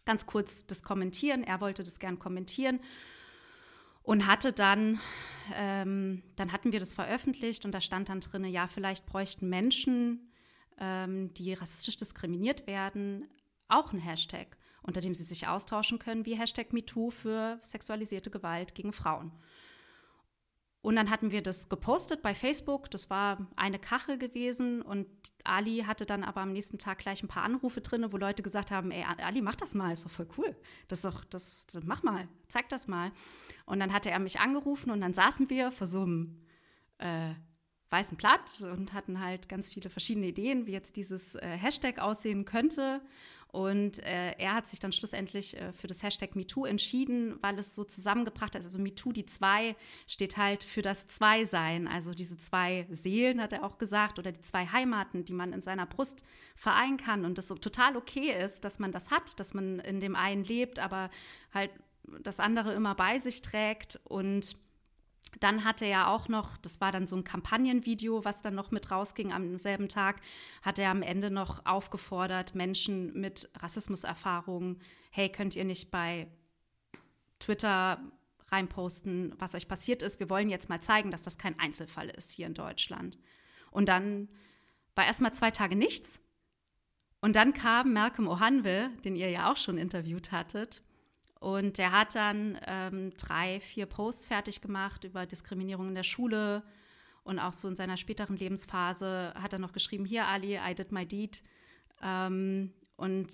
[0.04, 1.44] ganz kurz das kommentieren.
[1.44, 2.80] Er wollte das gern kommentieren
[4.02, 5.00] und hatte dann,
[5.54, 10.32] ähm, dann hatten wir das veröffentlicht und da stand dann drin, ja, vielleicht bräuchten Menschen,
[10.78, 13.28] ähm, die rassistisch diskriminiert werden,
[13.68, 18.74] auch einen Hashtag, unter dem sie sich austauschen können, wie Hashtag MeToo für sexualisierte Gewalt
[18.74, 19.32] gegen Frauen.
[20.82, 22.90] Und dann hatten wir das gepostet bei Facebook.
[22.90, 24.82] Das war eine Kachel gewesen.
[24.82, 25.06] Und
[25.44, 28.72] Ali hatte dann aber am nächsten Tag gleich ein paar Anrufe drin, wo Leute gesagt
[28.72, 30.56] haben: Ey, Ali, mach das mal, ist doch voll cool.
[30.88, 33.12] Das ist doch, das, mach mal, zeig das mal.
[33.64, 36.42] Und dann hatte er mich angerufen und dann saßen wir vor so einem
[36.98, 37.34] äh,
[37.90, 42.44] weißen Blatt und hatten halt ganz viele verschiedene Ideen, wie jetzt dieses äh, Hashtag aussehen
[42.44, 43.02] könnte.
[43.52, 47.74] Und äh, er hat sich dann schlussendlich äh, für das Hashtag MeToo entschieden, weil es
[47.74, 48.64] so zusammengebracht ist.
[48.64, 49.76] Also MeToo, die zwei,
[50.06, 51.86] steht halt für das Zwei-Sein.
[51.86, 55.60] Also diese zwei Seelen, hat er auch gesagt, oder die zwei Heimaten, die man in
[55.60, 56.24] seiner Brust
[56.56, 57.26] vereinen kann.
[57.26, 60.44] Und das so total okay ist, dass man das hat, dass man in dem einen
[60.44, 61.10] lebt, aber
[61.52, 61.70] halt
[62.22, 64.00] das andere immer bei sich trägt.
[64.04, 64.56] Und
[65.40, 68.90] dann hatte er auch noch, das war dann so ein Kampagnenvideo, was dann noch mit
[68.90, 70.20] rausging am selben Tag,
[70.62, 74.80] hat er am Ende noch aufgefordert, Menschen mit Rassismuserfahrungen,
[75.10, 76.28] hey, könnt ihr nicht bei
[77.38, 78.00] Twitter
[78.48, 80.20] reinposten, was euch passiert ist.
[80.20, 83.18] Wir wollen jetzt mal zeigen, dass das kein Einzelfall ist hier in Deutschland.
[83.70, 84.28] Und dann
[84.94, 86.20] war erstmal zwei Tage nichts.
[87.20, 90.82] Und dann kam Malcolm Ohanwe, den ihr ja auch schon interviewt hattet,
[91.42, 96.62] und der hat dann ähm, drei, vier Posts fertig gemacht über Diskriminierung in der Schule.
[97.24, 100.92] Und auch so in seiner späteren Lebensphase hat er noch geschrieben, hier Ali, I did
[100.92, 101.42] my deed.
[102.00, 103.28] Ähm, und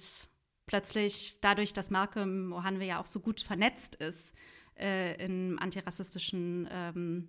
[0.64, 4.34] plötzlich, dadurch, dass Malcolm Ohanwe ja auch so gut vernetzt ist
[4.78, 7.28] äh, im antirassistischen ähm,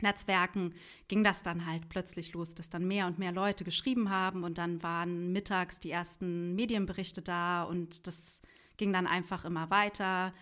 [0.00, 0.74] Netzwerken
[1.08, 4.58] ging das dann halt plötzlich los, dass dann mehr und mehr Leute geschrieben haben und
[4.58, 8.42] dann waren mittags die ersten Medienberichte da und das
[8.78, 10.32] ging dann einfach immer weiter.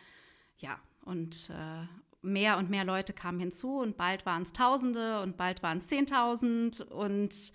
[0.59, 1.87] Ja, und äh,
[2.23, 5.89] mehr und mehr Leute kamen hinzu und bald waren es Tausende und bald waren es
[5.89, 7.53] Zehntausend und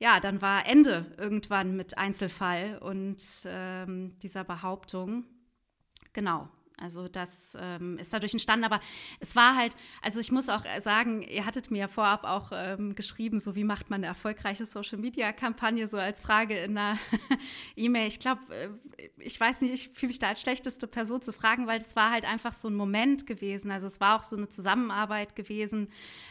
[0.00, 5.24] ja, dann war Ende irgendwann mit Einzelfall und ähm, dieser Behauptung.
[6.12, 6.48] Genau.
[6.80, 8.80] Also das ähm, ist dadurch entstanden, aber
[9.20, 12.94] es war halt, also ich muss auch sagen, ihr hattet mir ja vorab auch ähm,
[12.94, 16.98] geschrieben, so wie macht man eine erfolgreiche Social-Media-Kampagne, so als Frage in einer
[17.76, 18.08] E-Mail.
[18.08, 21.66] Ich glaube, äh, ich weiß nicht, ich fühle mich da als schlechteste Person zu fragen,
[21.66, 23.70] weil es war halt einfach so ein Moment gewesen.
[23.70, 25.88] Also es war auch so eine Zusammenarbeit gewesen.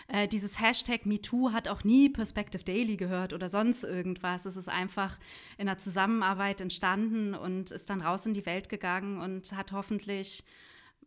[0.07, 4.45] Äh, dieses Hashtag MeToo hat auch nie Perspective Daily gehört oder sonst irgendwas.
[4.45, 5.17] Es ist einfach
[5.57, 10.36] in einer Zusammenarbeit entstanden und ist dann raus in die Welt gegangen und hat hoffentlich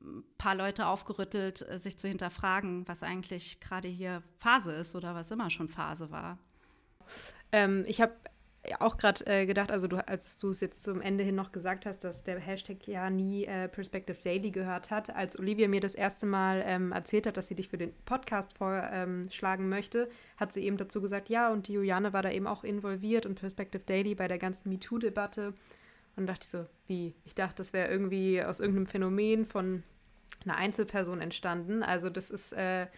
[0.01, 5.15] ein paar Leute aufgerüttelt, äh, sich zu hinterfragen, was eigentlich gerade hier Phase ist oder
[5.15, 6.39] was immer schon Phase war.
[7.53, 8.13] Ähm, ich habe
[8.79, 11.87] auch gerade äh, gedacht, also du, als du es jetzt zum Ende hin noch gesagt
[11.87, 15.95] hast, dass der Hashtag ja nie äh, Perspective Daily gehört hat, als Olivia mir das
[15.95, 20.53] erste Mal ähm, erzählt hat, dass sie dich für den Podcast vorschlagen ähm, möchte, hat
[20.53, 23.83] sie eben dazu gesagt, ja, und die Juliane war da eben auch involviert und Perspective
[23.85, 25.55] Daily bei der ganzen MeToo-Debatte.
[26.21, 27.15] Und dachte ich so, wie?
[27.25, 29.83] Ich dachte, das wäre irgendwie aus irgendeinem Phänomen von
[30.45, 31.83] einer Einzelperson entstanden.
[31.83, 32.89] Also das ist äh,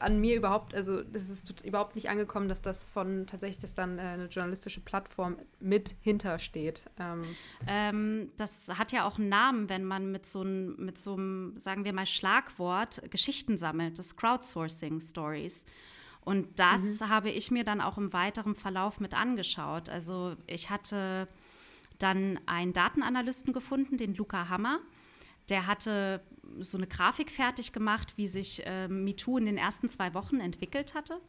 [0.00, 3.98] an mir überhaupt, also das ist überhaupt nicht angekommen, dass das von tatsächlich dass dann
[3.98, 6.90] äh, eine journalistische Plattform mit hintersteht.
[6.98, 7.24] Ähm.
[7.68, 11.56] Ähm, das hat ja auch einen Namen, wenn man mit so einem, mit so einem,
[11.56, 15.66] sagen wir mal, Schlagwort Geschichten sammelt, das Crowdsourcing Stories.
[16.24, 17.10] Und das mhm.
[17.10, 19.88] habe ich mir dann auch im weiteren Verlauf mit angeschaut.
[19.88, 21.28] Also ich hatte
[21.98, 24.80] dann einen Datenanalysten gefunden, den Luca Hammer.
[25.48, 26.22] Der hatte
[26.60, 30.94] so eine Grafik fertig gemacht, wie sich äh, MeToo in den ersten zwei Wochen entwickelt
[30.94, 31.20] hatte.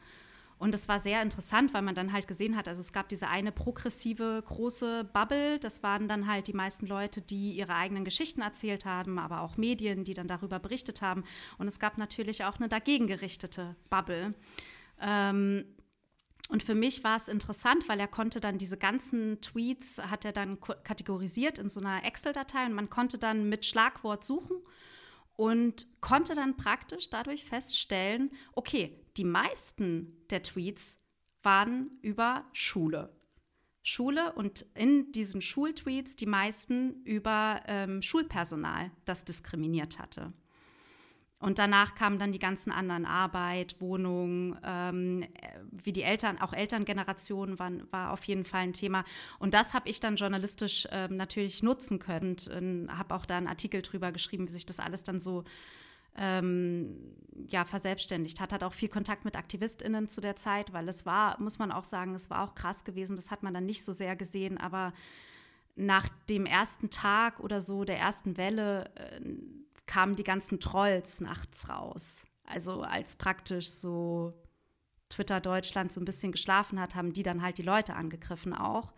[0.58, 3.28] Und es war sehr interessant, weil man dann halt gesehen hat, also es gab diese
[3.28, 8.40] eine progressive große Bubble, das waren dann halt die meisten Leute, die ihre eigenen Geschichten
[8.40, 11.22] erzählt haben, aber auch Medien, die dann darüber berichtet haben.
[11.58, 14.34] Und es gab natürlich auch eine dagegen gerichtete Bubble.
[15.00, 15.64] Ähm,
[16.48, 20.32] und für mich war es interessant, weil er konnte dann diese ganzen Tweets, hat er
[20.32, 24.56] dann kategorisiert in so einer Excel-Datei und man konnte dann mit Schlagwort suchen
[25.36, 30.98] und konnte dann praktisch dadurch feststellen, okay, die meisten der Tweets
[31.42, 33.14] waren über Schule.
[33.82, 40.32] Schule und in diesen Schultweets die meisten über ähm, Schulpersonal, das diskriminiert hatte.
[41.40, 45.24] Und danach kamen dann die ganzen anderen Arbeit, Wohnung, ähm,
[45.70, 49.04] wie die Eltern, auch Elterngenerationen waren, war auf jeden Fall ein Thema.
[49.38, 52.88] Und das habe ich dann journalistisch ähm, natürlich nutzen können.
[52.90, 55.44] Habe auch da einen Artikel drüber geschrieben, wie sich das alles dann so
[56.16, 56.96] ähm,
[57.48, 58.52] ja, verselbstständigt hat.
[58.52, 61.84] Hat auch viel Kontakt mit AktivistInnen zu der Zeit, weil es war, muss man auch
[61.84, 63.14] sagen, es war auch krass gewesen.
[63.14, 64.92] Das hat man dann nicht so sehr gesehen, aber
[65.76, 69.20] nach dem ersten Tag oder so der ersten Welle äh,
[69.88, 72.26] kamen die ganzen Trolls nachts raus.
[72.44, 74.32] Also als praktisch so
[75.08, 78.92] Twitter Deutschland so ein bisschen geschlafen hat, haben die dann halt die Leute angegriffen auch,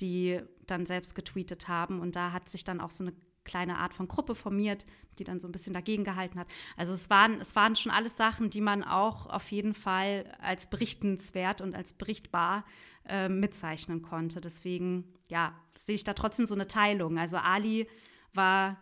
[0.00, 2.00] die dann selbst getweetet haben.
[2.00, 3.12] Und da hat sich dann auch so eine
[3.44, 4.86] kleine Art von Gruppe formiert,
[5.18, 6.48] die dann so ein bisschen dagegen gehalten hat.
[6.76, 10.68] Also es waren, es waren schon alles Sachen, die man auch auf jeden Fall als
[10.68, 12.64] berichtenswert und als berichtbar
[13.06, 14.40] äh, mitzeichnen konnte.
[14.40, 17.18] Deswegen, ja, sehe ich da trotzdem so eine Teilung.
[17.18, 17.88] Also Ali
[18.32, 18.78] war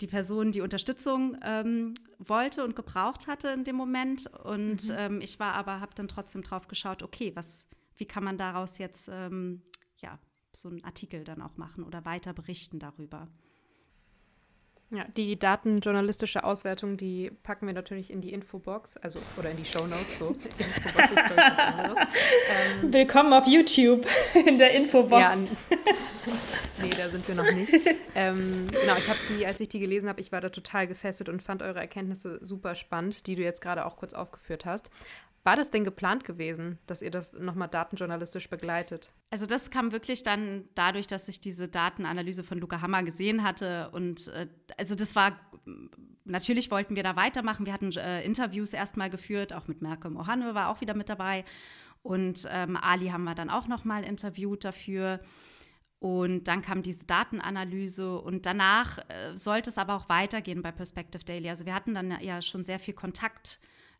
[0.00, 4.26] die Person, die Unterstützung ähm, wollte und gebraucht hatte in dem Moment.
[4.44, 4.96] Und mhm.
[4.96, 8.78] ähm, ich war aber, habe dann trotzdem drauf geschaut, okay, was, wie kann man daraus
[8.78, 9.62] jetzt ähm,
[9.96, 10.18] ja,
[10.52, 13.28] so einen Artikel dann auch machen oder weiter berichten darüber.
[14.90, 19.64] Ja, die datenjournalistische Auswertung, die packen wir natürlich in die Infobox, also oder in die
[19.66, 20.18] Shownotes.
[20.18, 20.28] So.
[20.58, 21.98] Infobox ist was anderes.
[22.82, 24.06] Ähm, Willkommen auf YouTube
[24.46, 25.44] in der Infobox.
[25.44, 25.76] Ja,
[26.82, 27.70] nee, da sind wir noch nicht.
[28.14, 31.28] Ähm, genau, ich habe die, als ich die gelesen habe, ich war da total gefesselt
[31.28, 34.88] und fand eure Erkenntnisse super spannend, die du jetzt gerade auch kurz aufgeführt hast.
[35.44, 39.12] War das denn geplant gewesen, dass ihr das nochmal datenjournalistisch begleitet?
[39.30, 43.90] Also das kam wirklich dann dadurch, dass ich diese Datenanalyse von Luca Hammer gesehen hatte.
[43.92, 45.38] Und äh, also das war,
[46.24, 47.66] natürlich wollten wir da weitermachen.
[47.66, 51.44] Wir hatten äh, Interviews erstmal geführt, auch mit Malcolm Ohane war auch wieder mit dabei.
[52.02, 55.20] Und ähm, Ali haben wir dann auch nochmal interviewt dafür.
[56.00, 61.24] Und dann kam diese Datenanalyse und danach äh, sollte es aber auch weitergehen bei Perspective
[61.24, 61.48] Daily.
[61.48, 63.58] Also wir hatten dann ja schon sehr viel Kontakt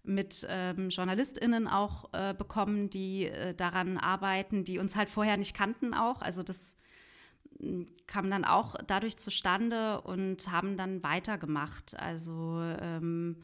[0.08, 5.54] mit ähm, JournalistInnen auch äh, bekommen, die äh, daran arbeiten, die uns halt vorher nicht
[5.54, 6.22] kannten auch.
[6.22, 6.76] Also das
[7.60, 11.98] hm, kam dann auch dadurch zustande und haben dann weitergemacht.
[11.98, 13.36] Also ähm,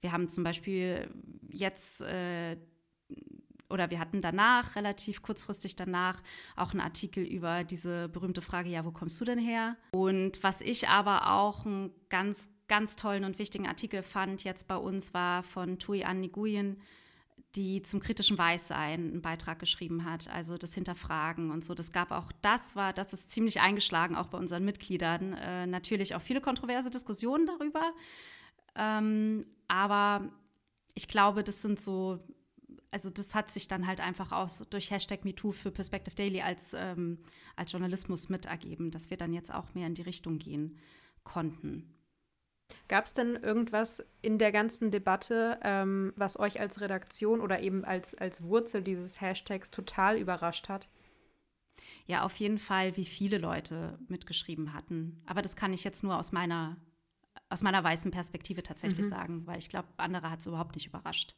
[0.00, 1.10] Wir haben zum Beispiel
[1.48, 2.56] jetzt äh,
[3.68, 6.22] oder wir hatten danach, relativ kurzfristig danach,
[6.56, 9.76] auch einen Artikel über diese berühmte Frage, ja, wo kommst du denn her?
[9.92, 14.76] Und was ich aber auch einen ganz, ganz tollen und wichtigen Artikel fand jetzt bei
[14.76, 16.80] uns, war von Tui An Nguyen,
[17.56, 21.74] die zum kritischen Weißsein einen Beitrag geschrieben hat, also das Hinterfragen und so.
[21.74, 25.32] Das gab auch, das war, das ist ziemlich eingeschlagen, auch bei unseren Mitgliedern.
[25.32, 27.92] Äh, natürlich auch viele kontroverse Diskussionen darüber.
[28.76, 30.30] Ähm, aber
[30.94, 32.20] ich glaube, das sind so
[32.92, 36.74] also das hat sich dann halt einfach auch durch Hashtag MeToo für Perspective Daily als,
[36.76, 37.18] ähm,
[37.54, 40.76] als Journalismus mit ergeben, dass wir dann jetzt auch mehr in die Richtung gehen
[41.22, 41.99] konnten.
[42.88, 47.84] Gab es denn irgendwas in der ganzen Debatte, ähm, was euch als Redaktion oder eben
[47.84, 50.88] als, als Wurzel dieses Hashtags total überrascht hat?
[52.06, 55.22] Ja, auf jeden Fall, wie viele Leute mitgeschrieben hatten.
[55.26, 56.76] Aber das kann ich jetzt nur aus meiner,
[57.48, 59.10] aus meiner weißen Perspektive tatsächlich mhm.
[59.10, 61.36] sagen, weil ich glaube, andere hat es überhaupt nicht überrascht.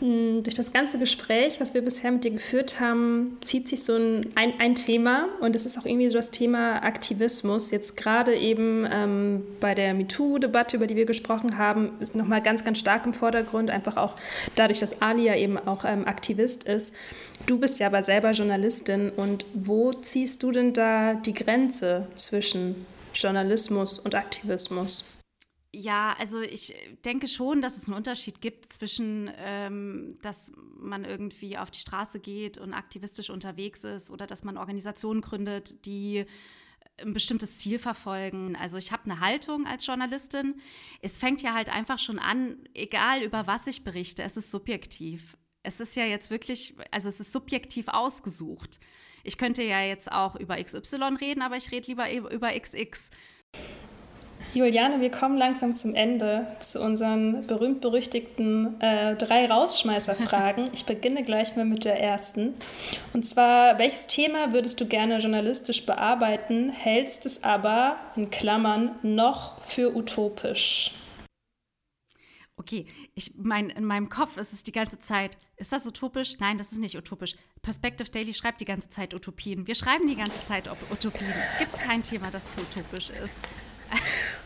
[0.00, 3.96] Hm, durch das ganze Gespräch, was wir bisher mit dir geführt haben, zieht sich so
[3.96, 7.72] ein, ein, ein Thema und es ist auch irgendwie so das Thema Aktivismus.
[7.72, 12.64] Jetzt gerade eben ähm, bei der MeToo-Debatte, über die wir gesprochen haben, ist nochmal ganz,
[12.64, 14.14] ganz stark im Vordergrund, einfach auch
[14.54, 16.94] dadurch, dass Alia eben auch ähm, Aktivist ist.
[17.46, 22.86] Du bist ja aber selber Journalistin und wo ziehst du denn da die Grenze zwischen
[23.14, 25.17] Journalismus und Aktivismus?
[25.74, 31.58] Ja, also ich denke schon, dass es einen Unterschied gibt zwischen, ähm, dass man irgendwie
[31.58, 36.24] auf die Straße geht und aktivistisch unterwegs ist oder dass man Organisationen gründet, die
[37.02, 38.56] ein bestimmtes Ziel verfolgen.
[38.56, 40.60] Also ich habe eine Haltung als Journalistin.
[41.02, 45.36] Es fängt ja halt einfach schon an, egal über was ich berichte, es ist subjektiv.
[45.62, 48.80] Es ist ja jetzt wirklich, also es ist subjektiv ausgesucht.
[49.22, 53.10] Ich könnte ja jetzt auch über XY reden, aber ich rede lieber über XX.
[54.54, 60.70] Juliane, wir kommen langsam zum Ende zu unseren berühmt-berüchtigten äh, drei Rausschmeißer-Fragen.
[60.78, 62.54] Ich beginne gleich mal mit der ersten.
[63.12, 69.60] Und zwar, welches Thema würdest du gerne journalistisch bearbeiten, hältst es aber, in Klammern, noch
[69.62, 70.92] für utopisch?
[72.56, 76.38] Okay, ich mein, in meinem Kopf ist es die ganze Zeit, ist das utopisch?
[76.38, 77.34] Nein, das ist nicht utopisch.
[77.62, 79.66] Perspective Daily schreibt die ganze Zeit Utopien.
[79.66, 81.32] Wir schreiben die ganze Zeit Utopien.
[81.52, 83.42] Es gibt kein Thema, das so utopisch ist.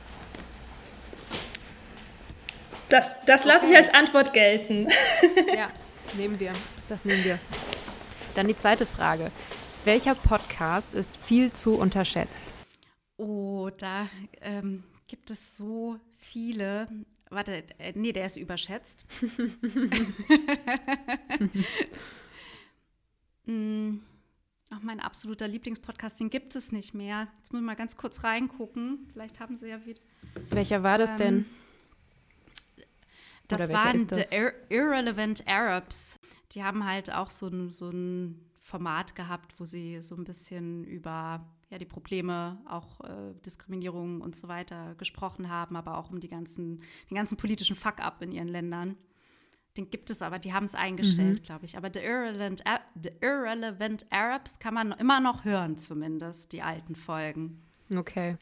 [2.92, 4.86] Das, das lasse ich als Antwort gelten.
[5.56, 5.70] Ja,
[6.14, 6.52] nehmen wir.
[6.90, 7.38] Das nehmen wir.
[8.34, 9.30] Dann die zweite Frage.
[9.86, 12.52] Welcher Podcast ist viel zu unterschätzt?
[13.16, 14.10] Oh, da
[14.42, 16.86] ähm, gibt es so viele.
[17.30, 19.06] Warte, äh, nee, der ist überschätzt.
[23.46, 24.00] mm.
[24.68, 27.28] Ach, mein absoluter Lieblingspodcast, den gibt es nicht mehr.
[27.38, 29.08] Jetzt muss ich mal ganz kurz reingucken.
[29.12, 30.00] Vielleicht haben sie ja wieder.
[30.50, 31.46] Welcher war das ähm, denn?
[33.48, 34.30] Das waren das?
[34.30, 36.18] The Ir Irrelevant Arabs.
[36.52, 40.84] Die haben halt auch so ein, so ein Format gehabt, wo sie so ein bisschen
[40.84, 46.20] über ja, die Probleme, auch äh, Diskriminierung und so weiter gesprochen haben, aber auch um
[46.20, 46.80] die ganzen,
[47.10, 48.96] den ganzen politischen Fuck-up in ihren Ländern.
[49.78, 51.42] Den gibt es aber, die haben es eingestellt, mhm.
[51.42, 51.78] glaube ich.
[51.78, 52.62] Aber The Irrelevant,
[53.02, 57.62] The Irrelevant Arabs kann man immer noch hören, zumindest, die alten Folgen.
[57.94, 58.36] Okay.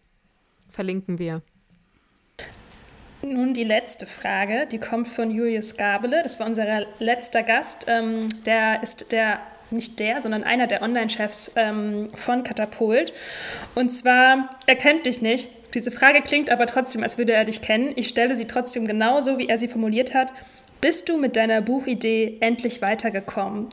[0.69, 1.43] Verlinken wir.
[3.23, 6.23] Nun die letzte Frage, die kommt von Julius Gabele.
[6.23, 7.85] Das war unser letzter Gast.
[7.87, 9.41] Ähm, der ist der,
[9.71, 13.13] nicht der, sondern einer der Online-Chefs ähm, von Katapult.
[13.75, 15.51] Und zwar, er kennt dich nicht.
[15.75, 17.93] Diese Frage klingt aber trotzdem, als würde er dich kennen.
[17.95, 20.33] Ich stelle sie trotzdem genauso, wie er sie formuliert hat.
[20.81, 23.69] Bist du mit deiner Buchidee endlich weitergekommen?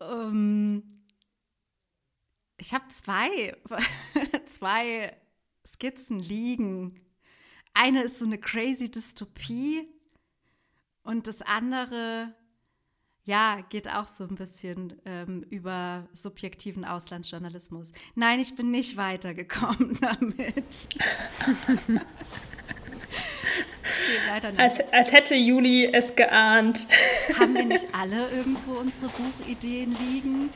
[0.00, 0.82] um, ähm,
[2.58, 3.56] ich habe zwei,
[4.46, 5.12] zwei
[5.66, 7.00] Skizzen liegen.
[7.74, 9.88] Eine ist so eine crazy Dystopie
[11.02, 12.34] und das andere,
[13.24, 17.92] ja, geht auch so ein bisschen ähm, über subjektiven Auslandsjournalismus.
[18.14, 20.88] Nein, ich bin nicht weitergekommen damit.
[24.56, 26.86] Als, als, hätte Juli es geahnt.
[27.38, 30.50] Haben wir nicht alle irgendwo unsere Buchideen liegen?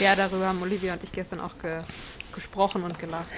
[0.00, 1.78] Ja, darüber haben Olivia und ich gestern auch ge
[2.34, 3.28] gesprochen und gelacht.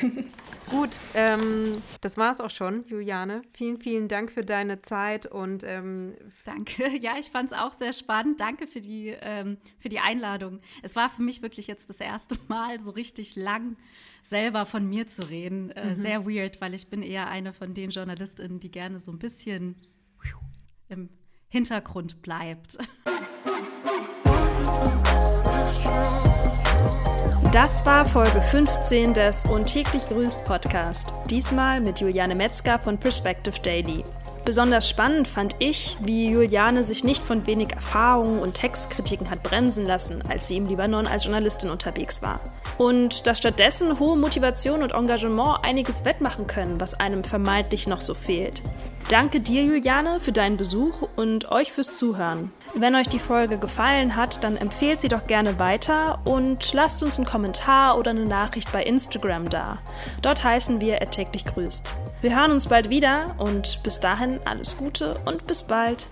[0.70, 3.42] Gut, ähm, das war es auch schon, Juliane.
[3.52, 6.14] Vielen, vielen Dank für deine Zeit und ähm,
[6.46, 6.88] danke.
[7.02, 8.40] Ja, ich fand es auch sehr spannend.
[8.40, 10.60] Danke für die, ähm, für die Einladung.
[10.82, 13.76] Es war für mich wirklich jetzt das erste Mal so richtig lang
[14.22, 15.70] selber von mir zu reden.
[15.72, 15.94] Äh, mhm.
[15.94, 19.76] Sehr weird, weil ich bin eher eine von den JournalistInnen, die gerne so ein bisschen
[20.88, 21.10] im
[21.48, 22.78] Hintergrund bleibt.
[27.52, 31.12] Das war Folge 15 des Und täglich grüßt Podcast.
[31.28, 34.02] Diesmal mit Juliane Metzger von Perspective Daily.
[34.44, 39.84] Besonders spannend fand ich, wie Juliane sich nicht von wenig Erfahrungen und Textkritiken hat bremsen
[39.84, 42.40] lassen, als sie im Libanon als Journalistin unterwegs war.
[42.78, 48.14] Und dass stattdessen hohe Motivation und Engagement einiges wettmachen können, was einem vermeintlich noch so
[48.14, 48.62] fehlt.
[49.10, 52.50] Danke dir, Juliane, für deinen Besuch und euch fürs Zuhören.
[52.74, 57.18] Wenn euch die Folge gefallen hat, dann empfehlt sie doch gerne weiter und lasst uns
[57.18, 59.78] einen Kommentar oder eine Nachricht bei Instagram da.
[60.22, 61.92] Dort heißen wir täglich grüßt.
[62.22, 66.06] Wir hören uns bald wieder und bis dahin alles Gute und bis bald.